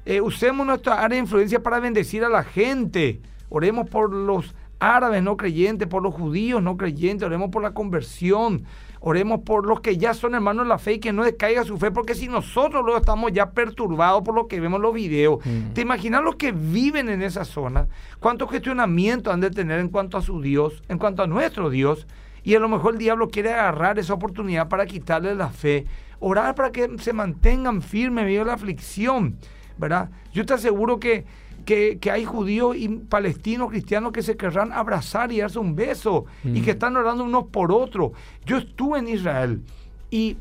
[0.06, 3.20] Eh, usemos nuestra área de influencia para bendecir a la gente.
[3.50, 8.64] Oremos por los árabes no creyentes, por los judíos no creyentes, oremos por la conversión,
[9.00, 11.76] oremos por los que ya son hermanos de la fe y que no descaiga su
[11.76, 15.44] fe, porque si nosotros luego estamos ya perturbados por lo que vemos en los videos,
[15.44, 15.74] Mm.
[15.74, 17.86] ¿te imaginas los que viven en esa zona?
[18.20, 22.06] ¿Cuánto gestionamiento han de tener en cuanto a su Dios, en cuanto a nuestro Dios?
[22.42, 25.86] Y a lo mejor el diablo quiere agarrar esa oportunidad para quitarle la fe.
[26.20, 29.36] Orar para que se mantengan firmes medio de la aflicción,
[29.78, 30.10] ¿verdad?
[30.32, 31.24] Yo te aseguro que,
[31.64, 36.26] que, que hay judíos y palestinos cristianos que se querrán abrazar y darse un beso
[36.44, 36.64] y Mm.
[36.64, 38.12] que están orando unos por otros.
[38.44, 39.62] Yo estuve en Israel
[40.10, 40.36] y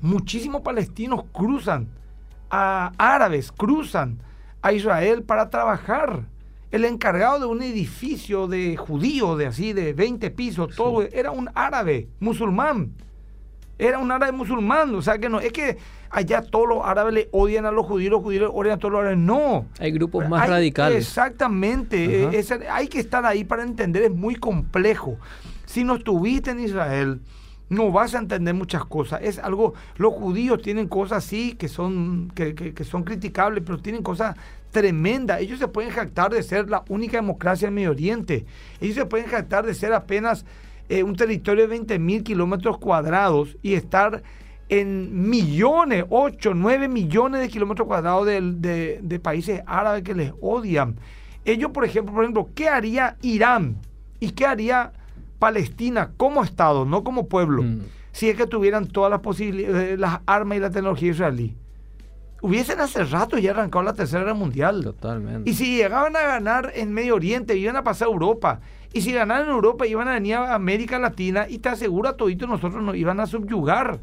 [0.00, 1.88] muchísimos palestinos cruzan,
[2.50, 4.18] a árabes cruzan
[4.62, 6.24] a Israel para trabajar.
[6.76, 11.48] El encargado de un edificio de judíos, de así, de 20 pisos, todo, era un
[11.54, 12.92] árabe, musulmán.
[13.78, 14.94] Era un árabe musulmán.
[14.94, 15.78] O sea que no, es que
[16.10, 18.92] allá todos los árabes le odian a los judíos, los judíos le odian a todos
[18.92, 19.18] los árabes.
[19.18, 19.64] No.
[19.78, 20.98] Hay grupos más Hay- radicales.
[20.98, 22.24] Exactamente.
[22.24, 25.16] Eh, esa- hay que estar ahí para entender, es muy complejo.
[25.64, 27.22] Si no estuviste en Israel,
[27.70, 29.20] no vas a entender muchas cosas.
[29.22, 33.78] Es algo, los judíos tienen cosas sí que son, que, que- que son criticables, pero
[33.78, 34.36] tienen cosas
[34.76, 35.40] tremendas.
[35.40, 38.44] Ellos se pueden jactar de ser la única democracia en Medio Oriente.
[38.78, 40.44] Ellos se pueden jactar de ser apenas
[40.90, 44.22] eh, un territorio de 20 mil kilómetros cuadrados y estar
[44.68, 50.96] en millones, 8, 9 millones de kilómetros cuadrados de, de países árabes que les odian.
[51.46, 53.78] Ellos, por ejemplo, por ejemplo, ¿qué haría Irán
[54.20, 54.92] y qué haría
[55.38, 57.80] Palestina como Estado, no como pueblo, Mm.
[58.12, 61.56] si es que tuvieran todas las posibilidades, las armas y la tecnología israelí?
[62.42, 64.82] Hubiesen hace rato ya arrancado la Tercera Guerra Mundial.
[64.84, 65.48] Totalmente.
[65.50, 68.60] Y si llegaban a ganar en Medio Oriente, iban a pasar a Europa.
[68.92, 72.16] Y si ganaban en Europa, iban a venir a América Latina y te aseguro a
[72.16, 74.00] todito nosotros nos iban a subyugar.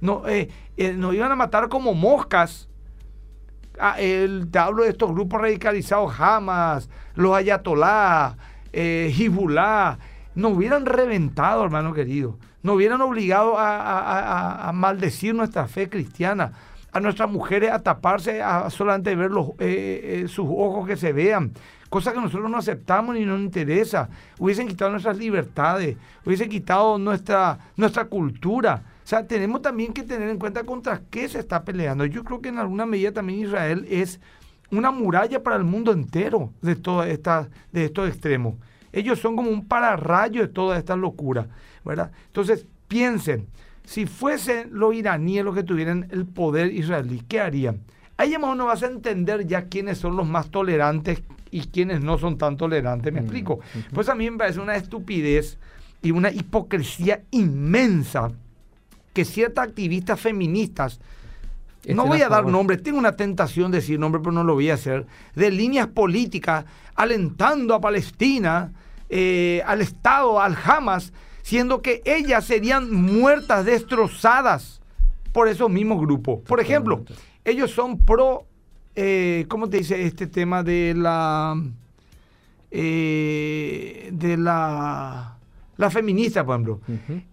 [0.00, 2.68] No, eh, eh, nos iban a matar como moscas.
[3.78, 8.36] Ah, el, te hablo de estos grupos radicalizados, Hamas, los Ayatollah,
[8.72, 9.12] eh.
[10.34, 12.38] Nos hubieran reventado, hermano querido.
[12.62, 16.52] Nos hubieran obligado a, a- a- a maldecir nuestra fe cristiana.
[16.92, 21.12] A nuestras mujeres a taparse, a solamente ver los, eh, eh, sus ojos que se
[21.12, 21.52] vean.
[21.90, 24.08] Cosas que nosotros no aceptamos ni nos interesa.
[24.38, 28.82] Hubiesen quitado nuestras libertades, hubiesen quitado nuestra, nuestra cultura.
[29.04, 32.06] O sea, tenemos también que tener en cuenta contra qué se está peleando.
[32.06, 34.20] Yo creo que en alguna medida también Israel es
[34.70, 38.54] una muralla para el mundo entero de todas estas, de estos extremos.
[38.92, 41.46] Ellos son como un pararrayo de toda esta locura,
[41.84, 42.10] ¿verdad?
[42.26, 43.46] Entonces, piensen,
[43.86, 47.80] si fuesen los iraníes los que tuvieran el poder israelí, ¿qué harían?
[48.18, 52.00] Ahí más o menos vas a entender ya quiénes son los más tolerantes y quiénes
[52.00, 53.60] no son tan tolerantes, ¿me Mm, explico?
[53.94, 55.58] Pues a mí me parece una estupidez
[56.02, 58.32] y una hipocresía inmensa
[59.12, 61.00] que ciertas activistas feministas,
[61.88, 64.70] no voy a dar nombres, tengo una tentación de decir nombres, pero no lo voy
[64.70, 66.64] a hacer, de líneas políticas
[66.96, 68.72] alentando a Palestina,
[69.08, 71.12] eh, al Estado, al Hamas,
[71.46, 74.80] siendo que ellas serían muertas, destrozadas
[75.32, 76.40] por esos mismos grupos.
[76.40, 77.04] Por ejemplo,
[77.44, 78.46] ellos son pro,
[78.96, 81.54] eh, ¿cómo te dice este tema de la,
[82.72, 85.36] eh, de la,
[85.76, 86.80] la feminista, por ejemplo?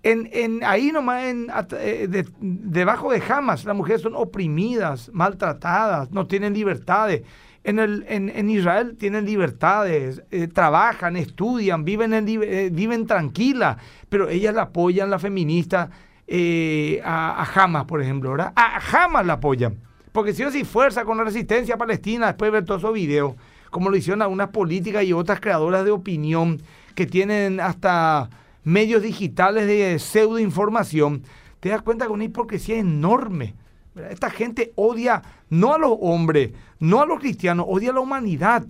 [0.04, 1.48] En, en, ahí nomás, en,
[1.80, 7.24] eh, de- debajo de Hamas, las mujeres son oprimidas, maltratadas, no tienen libertades.
[7.64, 13.78] En, el, en, en Israel tienen libertades, eh, trabajan, estudian, viven, en, eh, viven tranquilas,
[14.10, 15.90] pero ellas la apoyan, la feminista,
[16.28, 18.52] eh, a, a Hamas, por ejemplo, ¿verdad?
[18.56, 19.78] A Hamas la apoyan.
[20.12, 23.36] Porque si yo sí fuerza con la resistencia palestina, después de ver todos esos videos,
[23.72, 26.62] como lo hicieron algunas políticas y otras creadoras de opinión
[26.96, 28.30] que tienen hasta
[28.64, 31.24] medios digitales de pseudoinformación,
[31.60, 33.56] te das cuenta que una hipocresía enorme.
[34.10, 35.22] Esta gente odia
[35.54, 38.66] no a los hombres, no a los cristianos, odia a la humanidad.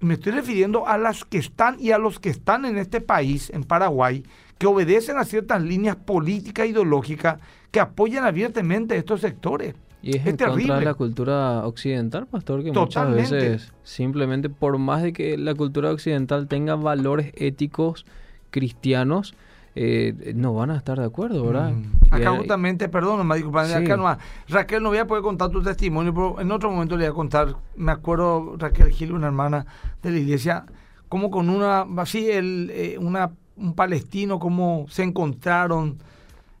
[0.00, 3.50] Me estoy refiriendo a las que están y a los que están en este país,
[3.50, 4.22] en Paraguay,
[4.58, 7.40] que obedecen a ciertas líneas políticas e ideológicas
[7.72, 9.74] que apoyan abiertamente estos sectores.
[10.00, 10.74] Y es, Es en contra terrible.
[10.76, 13.22] de la cultura occidental, pastor, que Totalmente.
[13.22, 18.06] muchas veces simplemente por más de que la cultura occidental tenga valores éticos
[18.50, 19.34] cristianos,
[19.80, 21.70] eh, no van a estar de acuerdo, ¿verdad?
[21.72, 21.84] Mm.
[22.14, 23.74] Acá justamente, perdón, me disculpan, Sí.
[23.74, 24.18] acá nomás.
[24.48, 27.14] Raquel, no voy a poder contar tu testimonio, pero en otro momento le voy a
[27.14, 27.54] contar.
[27.76, 29.66] Me acuerdo, Raquel Gil, una hermana
[30.02, 30.64] de la iglesia,
[31.08, 35.98] como con una, así, el, eh, una, un palestino, como se encontraron.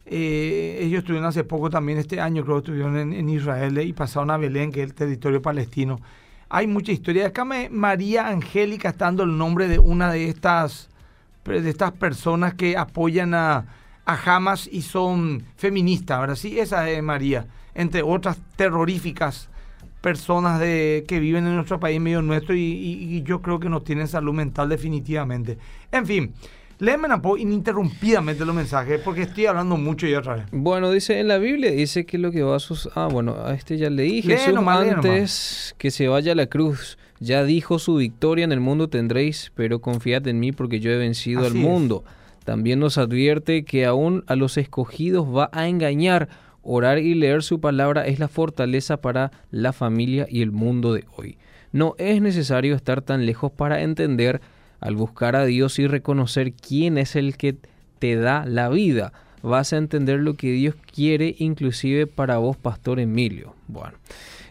[0.06, 3.84] eh, ellos estuvieron hace poco también, este año creo que estuvieron en, en Israel eh,
[3.84, 5.98] y pasaron a Belén, que es el territorio palestino.
[6.48, 7.26] Hay mucha historia.
[7.26, 10.88] Acá me, María Angélica está dando el nombre de una de estas,
[11.48, 13.66] de estas personas que apoyan a,
[14.04, 16.36] a Hamas y son feministas, ¿verdad?
[16.36, 19.48] Sí, esa es María, entre otras terroríficas
[20.00, 23.68] personas de, que viven en nuestro país, medio nuestro, y, y- y yo creo que
[23.68, 25.58] no tienen salud mental definitivamente.
[25.90, 26.32] En fin,
[26.78, 30.44] léeme ininterrumpidamente los mensajes porque estoy hablando mucho y otra vez.
[30.52, 32.88] Bueno, dice en la Biblia, dice que lo que va a sus...
[32.94, 34.22] Ah, bueno, a este ya leí.
[34.22, 38.60] Lee Jesús antes que se vaya a la cruz, ya dijo su victoria en el
[38.60, 41.54] mundo tendréis, pero confiad en mí porque yo he vencido al es.
[41.54, 42.04] mundo.
[42.44, 46.28] También nos advierte que aún a los escogidos va a engañar.
[46.62, 51.04] Orar y leer su palabra es la fortaleza para la familia y el mundo de
[51.16, 51.38] hoy.
[51.72, 54.40] No es necesario estar tan lejos para entender
[54.80, 57.56] al buscar a Dios y reconocer quién es el que
[57.98, 59.12] te da la vida.
[59.42, 63.54] Vas a entender lo que Dios quiere inclusive para vos, Pastor Emilio.
[63.66, 63.96] Bueno,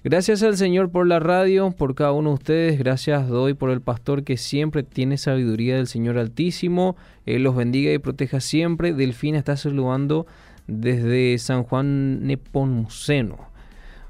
[0.09, 2.79] gracias al Señor por la radio, por cada uno de ustedes.
[2.79, 6.95] Gracias doy por el pastor que siempre tiene sabiduría del Señor Altísimo.
[7.25, 8.93] Él los bendiga y proteja siempre.
[8.93, 10.25] Delfina está saludando
[10.67, 13.37] desde San Juan Nepomuceno.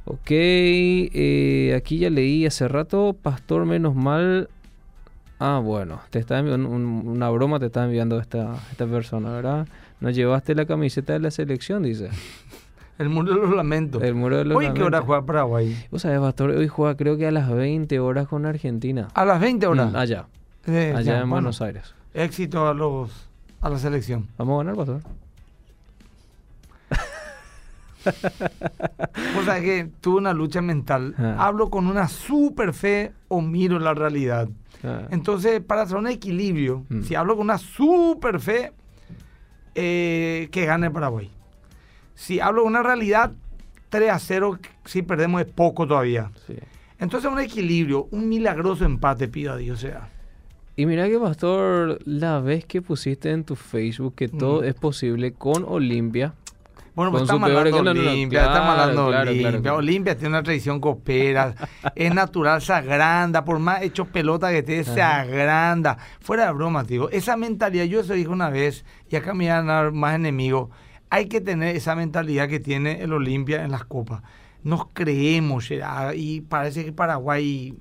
[0.05, 4.49] Ok, eh, aquí ya leí hace rato, Pastor, menos mal.
[5.39, 9.67] Ah, bueno, te está enviando un- una broma, te está enviando esta, esta persona, ¿verdad?
[9.99, 12.09] No llevaste la camiseta de la selección, dice.
[12.99, 14.01] El muro de los lamentos.
[14.01, 15.85] El muro de los Hoy, ¿qué hora juega Paraguay?
[15.91, 19.07] Vos sabés, Pastor, hoy juega creo que a las 20 horas con Argentina.
[19.13, 19.91] A las 20 horas.
[19.91, 20.25] Mm, allá,
[20.65, 21.93] Eh, allá ya, en bueno, Buenos Aires.
[22.13, 23.29] Éxito a los
[23.61, 24.27] a la selección.
[24.37, 25.01] Vamos a ganar, Pastor.
[29.37, 31.13] O sea que tuve una lucha mental.
[31.17, 31.35] Ah.
[31.39, 34.47] Hablo con una super fe o miro la realidad.
[34.83, 37.01] Ah, Entonces, para hacer un equilibrio, Mm.
[37.01, 38.71] si hablo con una super fe,
[39.75, 41.29] eh, que gane Paraguay.
[42.17, 43.31] Si hablo con una realidad,
[43.89, 46.31] 3 a 0, si perdemos es poco todavía.
[46.47, 46.55] sí.
[46.99, 50.09] Entonces, un equilibrio, un milagroso empate, pido a Dios sea.
[50.75, 54.65] Y mira que, Pastor, la vez que pusiste en tu Facebook que todo Mm.
[54.65, 56.33] es posible con Olimpia.
[56.95, 59.61] Bueno, pues estamos hablando de Olimpia, estamos claro, hablando de claro, claro, Olimpia.
[59.61, 59.77] claro.
[59.77, 61.53] Olimpia tiene una tradición copera,
[61.95, 65.99] es natural, se agranda, por más hecho pelota que esté, se agranda.
[66.19, 69.69] Fuera de broma, digo, esa mentalidad, yo se dije una vez, y acá me van
[69.69, 70.69] a dar más enemigos,
[71.09, 74.21] hay que tener esa mentalidad que tiene el Olimpia en las copas.
[74.63, 75.69] Nos creemos,
[76.15, 77.77] y parece que Paraguay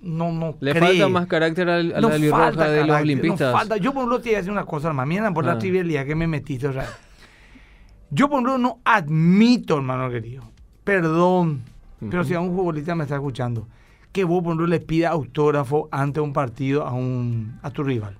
[0.00, 0.82] no, no Le cree.
[0.82, 3.52] falta más carácter al- a la No falta roja de los olimpistas.
[3.52, 3.76] no falta.
[3.76, 5.06] Yo, por ejemplo, te voy a decir una cosa, hermano.
[5.08, 5.54] Mira por Ah.
[5.54, 6.66] la trivialidad que me metiste.
[6.66, 6.86] O sea,
[8.10, 10.42] yo, por ejemplo, no admito, hermano querido.
[10.84, 11.62] Perdón.
[12.10, 13.68] Pero si a un futbolista me está escuchando,
[14.10, 18.18] que vos, por ejemplo, le pida autógrafo ante un partido a, un, a tu rival.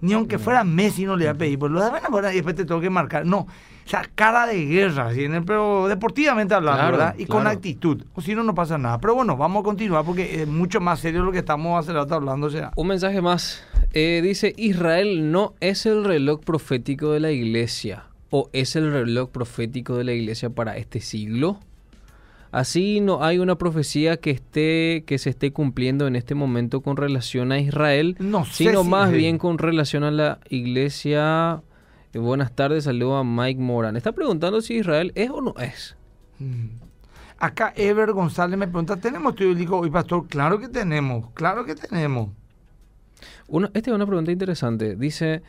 [0.00, 1.90] Ni aunque fuera Messi no le va a pedir, pues lo da
[2.32, 3.26] y después te tengo que marcar.
[3.26, 3.46] No, o
[3.84, 7.14] sea, cara de guerra, el- pero deportivamente hablando, Claro, ¿verdad?
[7.18, 8.04] Y con actitud.
[8.14, 8.98] O si no, no pasa nada.
[8.98, 12.14] Pero bueno, vamos a continuar porque es mucho más serio lo que estamos hace rato
[12.14, 12.46] hablando.
[12.46, 13.64] O sea, Un mensaje más.
[13.92, 18.04] Eh, dice, Israel no es el reloj profético de la iglesia.
[18.30, 21.58] ¿O es el reloj profético de la iglesia para este siglo?
[22.52, 26.96] Así no hay una profecía que esté que se esté cumpliendo en este momento con
[26.96, 31.62] relación a Israel, No sino si- más bien con relación a la iglesia.
[32.12, 33.96] Eh, buenas tardes, saludo a Mike Moran.
[33.96, 35.96] Está preguntando si Israel es o no es.
[36.40, 36.66] Mm.
[37.38, 40.26] Acá Ever González me pregunta, ¿tenemos estudio bíblico hoy, pastor?
[40.26, 42.30] Claro que tenemos, claro que tenemos.
[43.74, 44.96] Esta es una pregunta interesante.
[44.96, 45.42] Dice,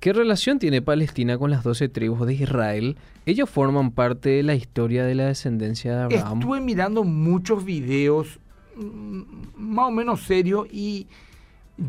[0.00, 2.96] ¿qué relación tiene Palestina con las doce tribus de Israel?
[3.24, 6.38] Ellos forman parte de la historia de la descendencia de Abraham.
[6.38, 8.38] Estuve mirando muchos videos
[8.76, 9.22] mm,
[9.56, 11.06] más o menos serios y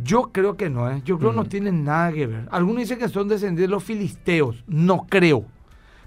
[0.04, 1.02] yo creo que no, ¿eh?
[1.06, 2.48] yo creo que no tienen nada que ver.
[2.52, 5.46] Algunos dicen que son descendientes de los filisteos, no creo.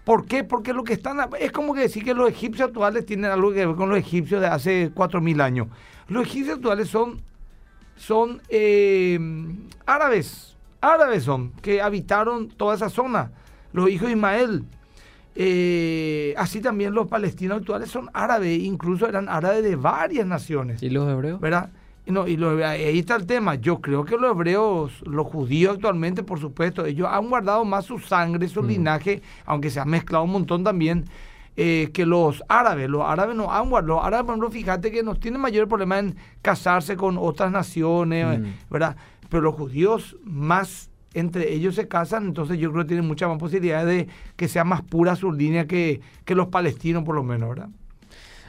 [0.05, 0.45] ¿Por qué?
[0.45, 1.19] Porque lo que están...
[1.39, 4.41] Es como que decir que los egipcios actuales tienen algo que ver con los egipcios
[4.41, 5.69] de hace 4.000 años.
[6.09, 7.21] Los egipcios actuales son,
[7.97, 9.19] son eh,
[9.87, 13.31] árabes, árabes son, que habitaron toda esa zona.
[13.73, 14.65] Los hijos de Ismael.
[15.37, 20.83] Eh, así también los palestinos actuales son árabes, incluso eran árabes de varias naciones.
[20.83, 21.41] ¿Y los hebreos?
[21.41, 21.71] ¿verdad?
[22.07, 23.55] No, y lo- ahí está el tema.
[23.55, 28.01] Yo creo que los hebreos, los judíos actualmente, por supuesto, ellos han guardado más su
[28.01, 28.67] sangre, su Mm.
[28.67, 31.05] linaje, aunque se ha mezclado un montón también,
[31.57, 32.89] eh, que los árabes.
[32.91, 33.95] Los árabes no han guardado.
[33.99, 38.41] Los árabes, por ejemplo, fíjate que nos tienen mayor problema en casarse con otras naciones,
[38.41, 38.45] Mm.
[38.71, 38.97] ¿verdad?
[39.31, 43.39] Pero los judíos más entre ellos se casan, entonces yo creo que tienen muchas más
[43.39, 47.49] posibilidades de que sea más pura su línea que, que los palestinos, por lo menos,
[47.49, 47.69] ¿verdad?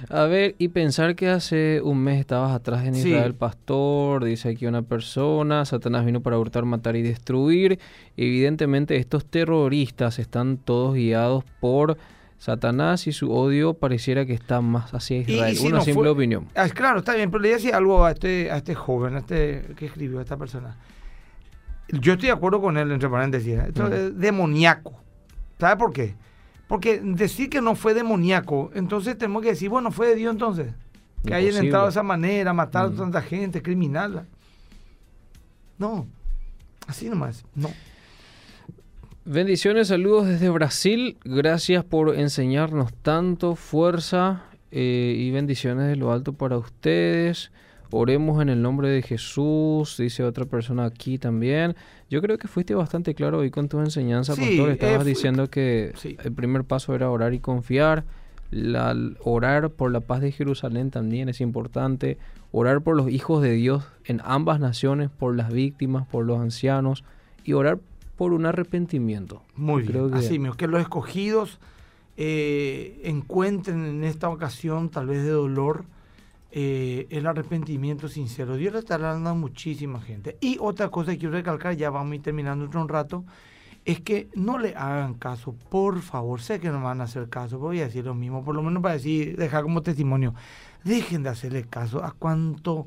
[0.09, 3.09] A ver, y pensar que hace un mes estabas atrás en Sí.
[3.09, 7.79] Israel, pastor, dice aquí una persona, Satanás vino para hurtar, matar y destruir.
[8.17, 11.97] Evidentemente estos terroristas están todos guiados por
[12.41, 15.55] Satanás y su odio pareciera que está más hacia Y- y Israel.
[15.57, 16.47] si una no simple fue- opinión.
[16.55, 19.13] Ah, claro, está bien, pero le voy a decir algo a este, a este joven,
[19.15, 20.75] a este que escribió, a esta persona.
[21.89, 23.53] Yo estoy de acuerdo con él, entre paréntesis.
[23.59, 23.65] ¿eh?
[23.67, 23.93] Esto Mm.
[23.93, 24.93] es demoníaco.
[25.59, 26.15] ¿Sabe por qué?
[26.67, 30.73] Porque decir que no fue demoníaco, entonces tenemos que decir, bueno, fue de Dios entonces.
[31.23, 32.93] Que hayan entrado de esa manera, matar Mm.
[32.93, 34.25] a tanta gente, criminal.
[35.77, 36.07] No,
[36.87, 37.69] así nomás, no.
[39.33, 41.15] Bendiciones, saludos desde Brasil.
[41.23, 47.49] Gracias por enseñarnos tanto, fuerza eh, y bendiciones de lo alto para ustedes.
[47.91, 51.77] Oremos en el nombre de Jesús, dice otra persona aquí también.
[52.09, 54.67] Yo creo que fuiste bastante claro hoy con tu enseñanza, Sí, pastor.
[54.69, 56.17] eh, Estabas diciendo que Sí.
[56.25, 58.03] el primer paso era orar y confiar.
[58.49, 62.17] La- orar por la paz de Jerusalén también es importante.
[62.51, 67.05] Orar por los hijos de Dios en ambas naciones, por las víctimas, por los ancianos.
[67.45, 67.79] Y orar
[68.21, 69.41] por un arrepentimiento.
[69.55, 70.19] Muy Creo bien.
[70.19, 71.59] que- Así mismo, que los escogidos
[72.17, 75.85] eh, encuentren en esta ocasión, tal vez de dolor,
[76.51, 78.57] eh, el arrepentimiento sincero.
[78.57, 80.37] Dios le está hablando a muchísima gente.
[80.39, 83.23] Y otra cosa que quiero recalcar, ya vamos a ir terminando de un rato,
[83.85, 86.41] es que no le hagan caso, por favor.
[86.41, 88.83] Sé que no van a hacer caso, voy a decir lo mismo, por lo menos
[88.83, 90.35] para decir, dejar como testimonio.
[90.83, 92.85] Dejen de hacerle caso a cuánto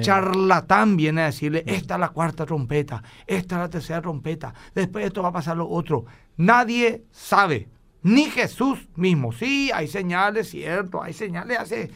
[0.00, 5.06] Charlatán viene a decirle, esta es la cuarta trompeta, esta es la tercera trompeta, después
[5.06, 6.04] esto va a pasar lo otro.
[6.36, 7.68] Nadie sabe,
[8.02, 9.32] ni Jesús mismo.
[9.32, 11.90] Sí, hay señales, cierto, hay señales, hace...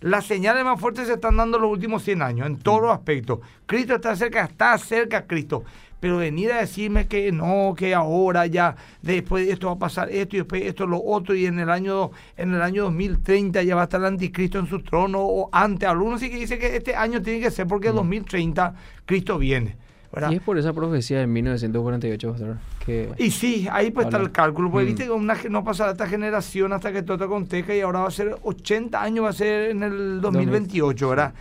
[0.00, 3.40] Las señales más fuertes se están dando los últimos 100 años, en todos los aspectos.
[3.64, 5.64] Cristo está cerca, está cerca Cristo.
[5.98, 10.10] Pero venir a decirme que no, que ahora ya, después de esto va a pasar
[10.10, 13.74] esto y después esto lo otro, y en el año, en el año 2030 ya
[13.74, 16.76] va a estar el anticristo en su trono, o antes, algunos sí que dice que
[16.76, 18.74] este año tiene que ser porque en 2030
[19.06, 19.76] Cristo viene.
[20.12, 20.30] ¿verdad?
[20.30, 22.56] Y es por esa profecía de 1948, pastor.
[22.86, 24.28] Que Y sí, ahí pues está Habla.
[24.28, 24.88] el cálculo, porque Mm.
[24.88, 28.10] viste que una, no pasará esta generación hasta que todo acontezca y ahora va a
[28.12, 31.34] ser 80 años, va a ser en el 2028, ¿verdad?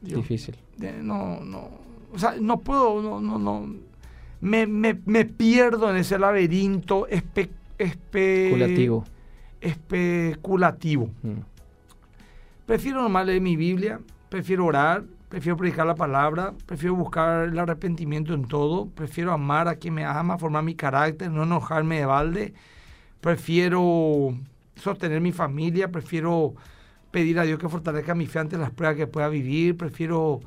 [0.00, 0.56] Difícil.
[1.02, 1.68] no, no,
[2.12, 3.74] o sea, no puedo, no, no, no,
[4.40, 9.04] me, me, me pierdo en ese laberinto espe, espe- Curativo.
[9.60, 11.10] especulativo.
[11.22, 11.40] Mm.
[12.66, 18.32] Prefiero nomás leer mi Biblia, prefiero orar, prefiero predicar la palabra, prefiero buscar el arrepentimiento
[18.34, 22.54] en todo, prefiero amar a quien me ama, formar mi carácter, no enojarme de balde,
[23.20, 24.34] prefiero
[24.76, 26.54] sostener mi familia, prefiero
[27.10, 30.40] pedir a Dios que fortalezca mi fe ante las pruebas que pueda vivir, prefiero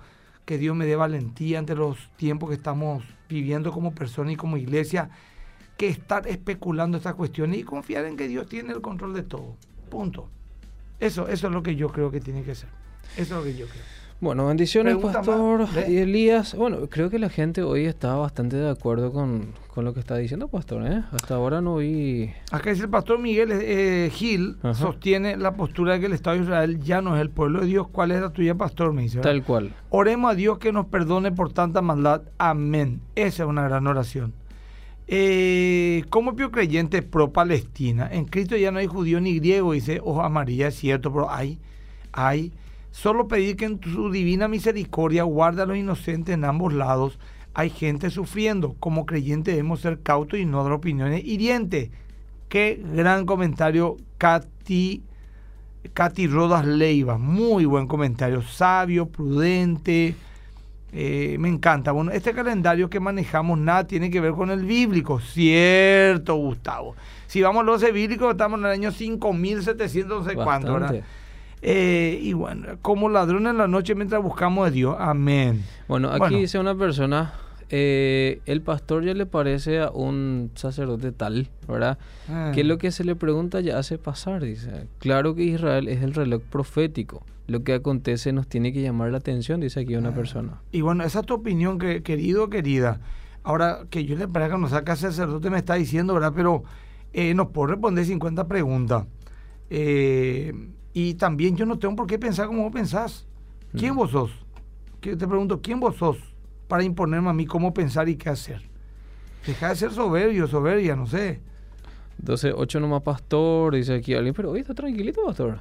[0.46, 4.58] que Dios me dé valentía ante los tiempos que estamos viviendo como persona y como
[4.58, 5.10] iglesia,
[5.78, 9.56] que estar especulando estas cuestiones y confiar en que Dios tiene el control de todo.
[9.90, 10.30] Punto.
[11.00, 12.70] Eso, eso es lo que yo creo que tiene que ser.
[13.18, 14.03] Eso es lo que yo creo.
[14.24, 15.68] Bueno, bendiciones, Pregunta pastor.
[15.90, 19.94] Y Elías, bueno, creo que la gente hoy está bastante de acuerdo con, con lo
[19.94, 20.88] que está diciendo, pastor.
[20.88, 21.04] ¿eh?
[21.12, 22.32] Hasta ahora no vi...
[22.50, 24.76] Acá dice el pastor Miguel eh, Gil, Ajá.
[24.76, 27.66] sostiene la postura de que el Estado de Israel ya no es el pueblo de
[27.66, 27.90] Dios.
[27.90, 28.94] ¿Cuál es la tuya, pastor?
[28.94, 29.18] Me dice.
[29.18, 29.32] ¿verdad?
[29.32, 29.74] Tal cual.
[29.90, 32.22] Oremos a Dios que nos perdone por tanta maldad.
[32.38, 33.02] Amén.
[33.16, 34.34] Esa es una gran oración.
[35.08, 40.00] Eh, como pio creyente pro Palestina, en Cristo ya no hay judío ni griego, dice
[40.02, 41.60] Hoja Amarilla, es cierto, pero hay,
[42.14, 42.54] hay.
[42.94, 47.18] Solo pedir que en su divina misericordia guarde a los inocentes en ambos lados.
[47.56, 48.76] Hay gente sufriendo.
[48.80, 51.90] Como creyente debemos ser cautos y no dar opiniones hirientes.
[52.50, 55.02] Qué gran comentario, Katy.
[55.92, 60.16] Katy Rodas Leiva, muy buen comentario, sabio, prudente,
[60.94, 61.92] eh, me encanta.
[61.92, 66.96] Bueno, este calendario que manejamos nada tiene que ver con el bíblico, cierto, Gustavo.
[67.28, 71.04] Si vamos a los bíblicos, estamos en el año 5700, no sé cuánto, ¿verdad?
[71.66, 75.64] Eh, y bueno, como ladrón en la noche mientras buscamos a Dios, amén.
[75.88, 76.38] Bueno, aquí Bueno.
[76.40, 77.34] dice una persona,
[77.70, 81.98] eh, el pastor ya le parece a un sacerdote tal, ¿verdad?
[82.30, 82.52] Ah.
[82.54, 84.88] Que lo que se le pregunta ya hace pasar, dice.
[85.00, 87.24] Claro que Israel es el reloj profético.
[87.48, 90.00] Lo que acontece nos tiene que llamar la atención, dice aquí Ah.
[90.00, 90.62] una persona.
[90.74, 93.00] Y bueno, esa es tu opinión, que, querido, querida.
[93.44, 96.34] Ahora, que yo le parezca que nos saca sacerdote me está diciendo, ¿verdad?
[96.36, 96.64] Pero
[97.14, 99.06] eh, nos puedo responder 50 preguntas.
[99.70, 100.54] Eh,
[100.94, 103.26] y también yo no tengo por qué pensar como vos pensás.
[103.78, 103.98] ¿Quién Mm.
[103.98, 104.32] vos sos?
[105.02, 106.18] Que te pregunto, ¿quién vos sos
[106.68, 108.62] para imponerme a mí cómo pensar y qué hacer?
[109.46, 111.42] Deja de ser soberbio, soberbia, no sé.
[112.20, 115.60] 12, 8 nomás pastor, dice aquí alguien, pero hoy está tranquilito, pastor.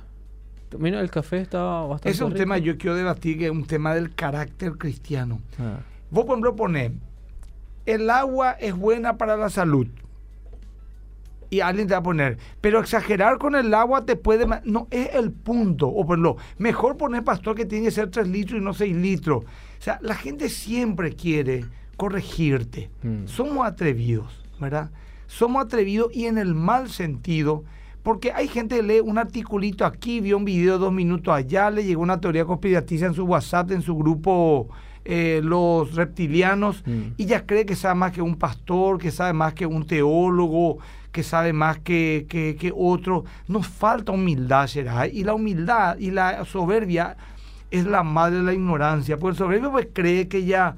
[0.78, 2.38] Mira, el café está bastante Ese es un rico.
[2.38, 5.40] tema, yo quiero debatir, que es un tema del carácter cristiano.
[5.58, 5.80] Ah,
[6.10, 6.92] Vos, por ejemplo, ponés,
[7.86, 9.86] el agua es buena para la salud.
[11.52, 14.46] Y alguien te va a poner, pero exagerar con el agua te puede...
[14.64, 15.86] No, es el punto.
[15.86, 18.96] O por lo mejor poner, pastor, que tiene que ser 3 litros y no 6
[18.96, 19.44] litros.
[19.44, 21.66] O sea, la gente siempre quiere
[21.98, 22.88] corregirte.
[23.02, 23.26] Mm.
[23.26, 24.92] Somos atrevidos, ¿verdad?
[25.26, 27.64] Somos atrevidos y en el mal sentido,
[28.02, 31.70] porque hay gente que lee un articulito aquí, vio un video de dos minutos allá,
[31.70, 34.70] le llegó una teoría conspirativa en su WhatsApp, en su grupo
[35.04, 37.14] eh, Los Reptilianos, Mm.
[37.18, 40.78] y ya cree que sabe más que un pastor, que sabe más que un teólogo,
[41.12, 43.24] que sabe más que, que, que otro.
[43.46, 45.06] Nos falta humildad, será.
[45.06, 47.16] Y la humildad y la soberbia
[47.70, 49.18] es la madre de la ignorancia.
[49.18, 50.74] Porque el soberbio pues cree que ya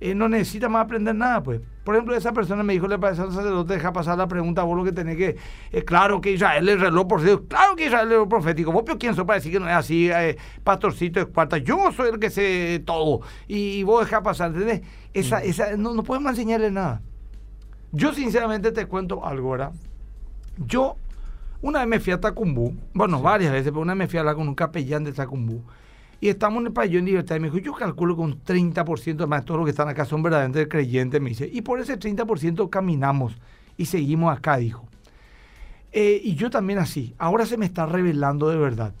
[0.00, 1.60] eh, no necesita más aprender nada, pues.
[1.82, 4.76] Por ejemplo, esa persona me dijo, le parece al sacerdote, deja pasar la pregunta, vos
[4.76, 5.36] lo que tenés que...
[5.72, 8.70] eh, claro que Israel es reloj profético, claro que Israel es reloj profético.
[8.70, 11.56] Vos, pero ¿quién sos para decir que no es así, eh, pastorcito de cuarta?
[11.56, 13.22] Yo soy el que sé todo.
[13.48, 14.82] Y, y vos deja pasar, ¿entendés?
[15.14, 17.00] Esa, esa, no, no podemos enseñarle nada.
[17.92, 19.72] Yo sinceramente te cuento algo, ¿verdad?
[20.66, 20.96] Yo
[21.62, 24.20] una vez me fui a Tacumbú, bueno, varias veces, pero una vez me fui a
[24.20, 25.62] hablar con un capellán de Tacumbú.
[26.20, 29.26] Y estamos en el pabellón de libertad y me dijo, yo calculo que un 30%
[29.26, 31.48] más de todos los que están acá son verdaderamente creyentes, me dice.
[31.50, 33.36] Y por ese 30% caminamos
[33.76, 34.86] y seguimos acá, dijo.
[35.92, 37.14] Eh, y yo también así.
[37.18, 38.94] Ahora se me está revelando de verdad.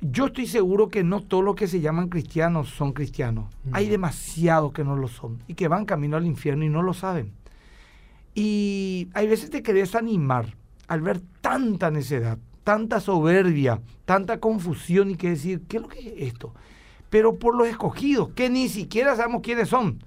[0.00, 3.46] Yo estoy seguro que no todos los que se llaman cristianos son cristianos.
[3.72, 6.94] Hay demasiados que no lo son y que van camino al infierno y no lo
[6.94, 7.32] saben.
[8.34, 10.56] Y hay veces te querés animar
[10.88, 16.00] al ver tanta necedad, tanta soberbia, tanta confusión y que decir, ¿qué es lo que
[16.00, 16.54] es esto?
[17.10, 20.02] Pero por los escogidos, que ni siquiera sabemos quiénes son.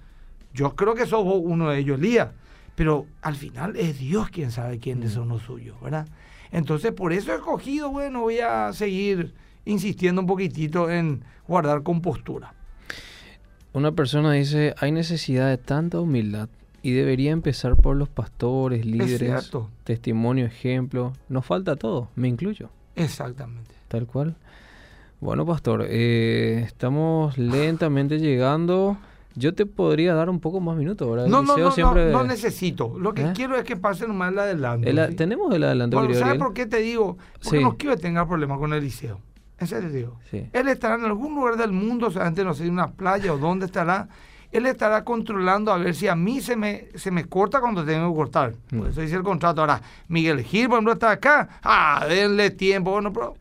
[0.53, 2.29] Yo creo que sos vos uno de ellos, Elías.
[2.75, 6.07] Pero al final es Dios quien sabe quiénes son los suyos, ¿verdad?
[6.51, 9.33] Entonces, por eso he escogido, bueno, voy a seguir
[9.65, 12.53] insistiendo un poquitito en guardar compostura.
[13.73, 16.49] Una persona dice, hay necesidad de tanta humildad
[16.85, 19.51] y debería empezar por los pastores, líderes,
[19.83, 21.13] testimonio, ejemplo.
[21.29, 23.73] Nos falta todo, me incluyo, Exactamente.
[23.87, 24.35] tal cual.
[25.19, 28.97] Bueno, pastor, eh, estamos lentamente llegando.
[29.33, 31.25] Yo te podría dar un poco más minutos, ¿verdad?
[31.27, 32.97] No, no, no, siempre- no, no necesito.
[32.99, 33.31] Lo que ¿Eh?
[33.35, 34.87] quiero es que pase nomás el adelanto.
[34.87, 35.15] El a- ¿sí?
[35.15, 37.17] Tenemos el adelanto, Bueno, ¿sabes por qué te digo?
[37.43, 37.63] Porque Sí.
[37.63, 39.19] no quiero que tenga problemas con Eliseo.
[39.59, 40.19] En serio te digo.
[40.29, 40.45] Sí.
[40.53, 43.33] Él estará en algún lugar del mundo, o sea, antes no sé, en una playa
[43.33, 44.07] o dónde estará.
[44.51, 48.09] Él estará controlando a ver si a mí se me, se me corta cuando tengo
[48.11, 48.53] que cortar.
[48.69, 48.89] Por Mm.
[48.89, 49.61] eso dice el contrato.
[49.61, 51.49] Ahora, Miguel Gil, por ejemplo, está acá.
[51.63, 52.91] Ah, denle tiempo.
[52.91, 53.35] Bueno, pero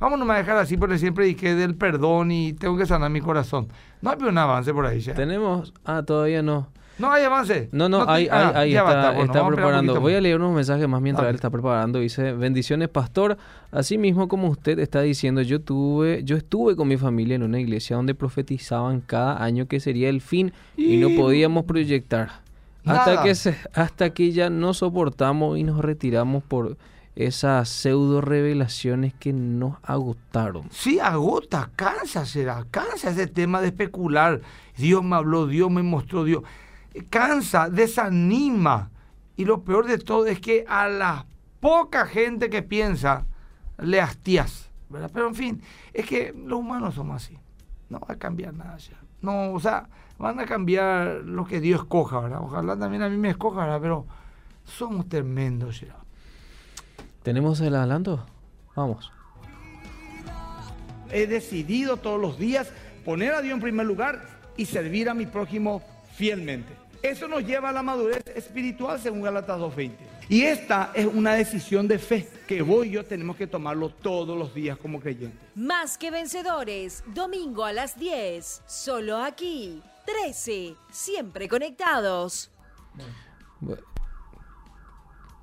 [0.00, 3.20] vamos nomás a dejar así porque siempre dije del perdón y tengo que sanar mi
[3.20, 3.68] corazón.
[4.02, 5.14] No hay un avance por ahí ya.
[5.14, 5.72] Tenemos...
[5.84, 6.68] Ah, todavía no.
[6.98, 7.68] No hay avance.
[7.72, 9.42] No, no, te- ahí, ah, ahí, ahí ya está, basta.
[9.42, 10.00] Bueno, preparando.
[10.00, 12.00] Voy a leer unos mensajes más mientras él está preparando.
[12.00, 13.36] Dice, bendiciones, pastor.
[13.70, 17.60] Así mismo como usted está diciendo, yo tuve, yo estuve con mi familia en una
[17.60, 22.40] iglesia donde profetizaban cada año que sería el fin y, no podíamos proyectar.
[22.84, 26.76] Hasta que, se, hasta que ya no soportamos y nos retiramos por
[27.18, 30.68] esas pseudo revelaciones que nos agotaron.
[30.70, 34.40] Sí, agota, cansa, será, cansa ese tema de especular.
[34.76, 36.44] Dios me habló, Dios me mostró, Dios.
[37.10, 38.90] Cansa, desanima.
[39.36, 41.26] Y lo peor de todo es que a la
[41.60, 43.26] poca gente que piensa,
[43.78, 44.68] le hastías.
[44.88, 45.10] ¿verdad?
[45.12, 45.62] Pero en fin,
[45.92, 47.38] es que los humanos somos así.
[47.88, 48.98] No va a cambiar nada ya.
[49.20, 52.40] No, o sea, van a cambiar lo que Dios escoja, ¿verdad?
[52.42, 53.80] Ojalá también a mí me escoja, ¿verdad?
[53.80, 54.06] Pero
[54.64, 55.96] somos tremendos, ya.
[57.22, 58.24] ¿Tenemos el adelanto?
[58.74, 59.12] Vamos.
[61.10, 62.70] he decidido todos los días
[63.04, 64.22] poner a Dios en primer lugar
[64.56, 65.82] y servir a mi prójimo
[66.18, 66.74] fielmente.
[67.00, 69.92] Eso nos lleva a la madurez espiritual según Galatas 2.20.
[70.28, 74.36] Y esta es una decisión de fe que vos y yo tenemos que tomarlo todos
[74.36, 75.38] los días como creyentes.
[75.54, 82.50] Más que vencedores, domingo a las 10, solo aquí, 13, siempre conectados.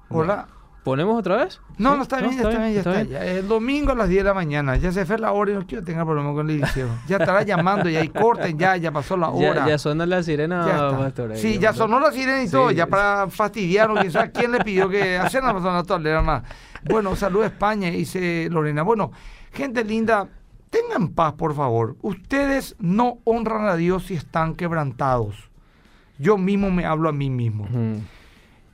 [0.09, 0.54] Hola.
[0.85, 1.59] ¿Ponemos otra vez?
[1.79, 3.01] No, no, está bien, está, bien, ya está.
[3.03, 3.25] ya.
[3.25, 5.65] El domingo a las 10 de la mañana, ya se fue la hora y no
[5.65, 6.87] quiero tener problema con el liceo.
[7.07, 9.63] Ya estará llamando y ahí corten, ya, ya pasó la hora.
[9.65, 11.87] Ya, ya suena la sirena, Ya pastor, sí, ya pastor.
[11.89, 15.43] sonó la sirena y Sí, todo, ya para fastidiarnos, sabe quién le pidió que hacer
[15.43, 16.43] la persona tolera más.
[16.87, 18.83] Bueno, salud a España, dice Lorena.
[18.83, 19.11] Bueno,
[19.53, 20.27] gente linda,
[20.69, 21.95] tengan paz, por favor.
[22.03, 25.49] Ustedes no honran a Dios si están quebrantados.
[26.19, 27.67] Yo mismo me hablo a mí mismo.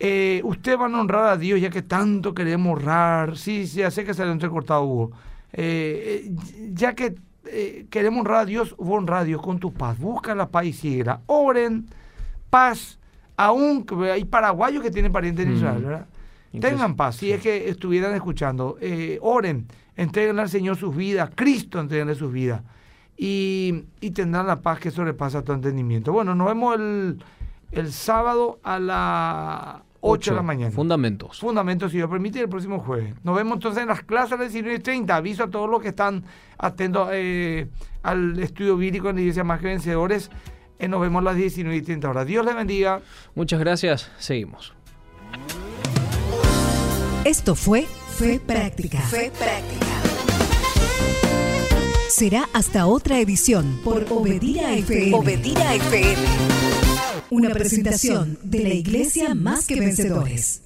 [0.04, 3.38] Eh, ustedes van a honrar a Dios ya que tanto queremos honrar.
[3.38, 5.12] Sí, sí, ya sé que salió entrecortado, Hugo.
[5.54, 7.14] Eh, eh, ya que
[7.46, 10.00] eh, queremos honrar a Dios, vos honrar a Dios con tu paz.
[10.00, 11.22] Busca la paz y síguela.
[11.28, 11.86] Oren,
[12.50, 12.98] paz.
[13.38, 15.56] Aún hay paraguayos que tienen parientes en Mm.
[15.56, 16.06] Israel, ¿verdad?
[16.60, 17.18] Tengan paz.
[17.18, 18.78] Si es que estuvieran escuchando,
[19.22, 21.30] oren, entreguen al Señor sus vidas.
[21.36, 22.64] Cristo entreguenle sus vidas.
[23.18, 26.12] Y, y tendrán la paz que sobrepasa tu entendimiento.
[26.12, 27.24] Bueno, nos vemos el,
[27.72, 30.72] el sábado a las 8 de la mañana.
[30.72, 31.40] Fundamentos.
[31.40, 33.14] Fundamento, si Dios permite, el próximo jueves.
[33.24, 35.12] Nos vemos entonces en las clases a las 19.30.
[35.12, 36.24] Aviso a todos los que están
[36.58, 37.68] atentos eh,
[38.04, 40.30] al estudio bíblico en la iglesia Más que Vencedores.
[40.80, 42.26] Eh, nos vemos a las 19.30 horas.
[42.26, 43.02] Dios les bendiga.
[43.36, 44.12] Muchas gracias.
[44.18, 44.74] Seguimos.
[47.24, 47.86] Esto fue
[48.18, 49.00] Fe Práctica.
[49.00, 49.86] Fe práctica.
[52.10, 55.16] Será hasta otra edición por Obedira FM.
[55.16, 56.71] Obedira FM.
[57.30, 60.62] Una presentación de la Iglesia Más que Vencedores.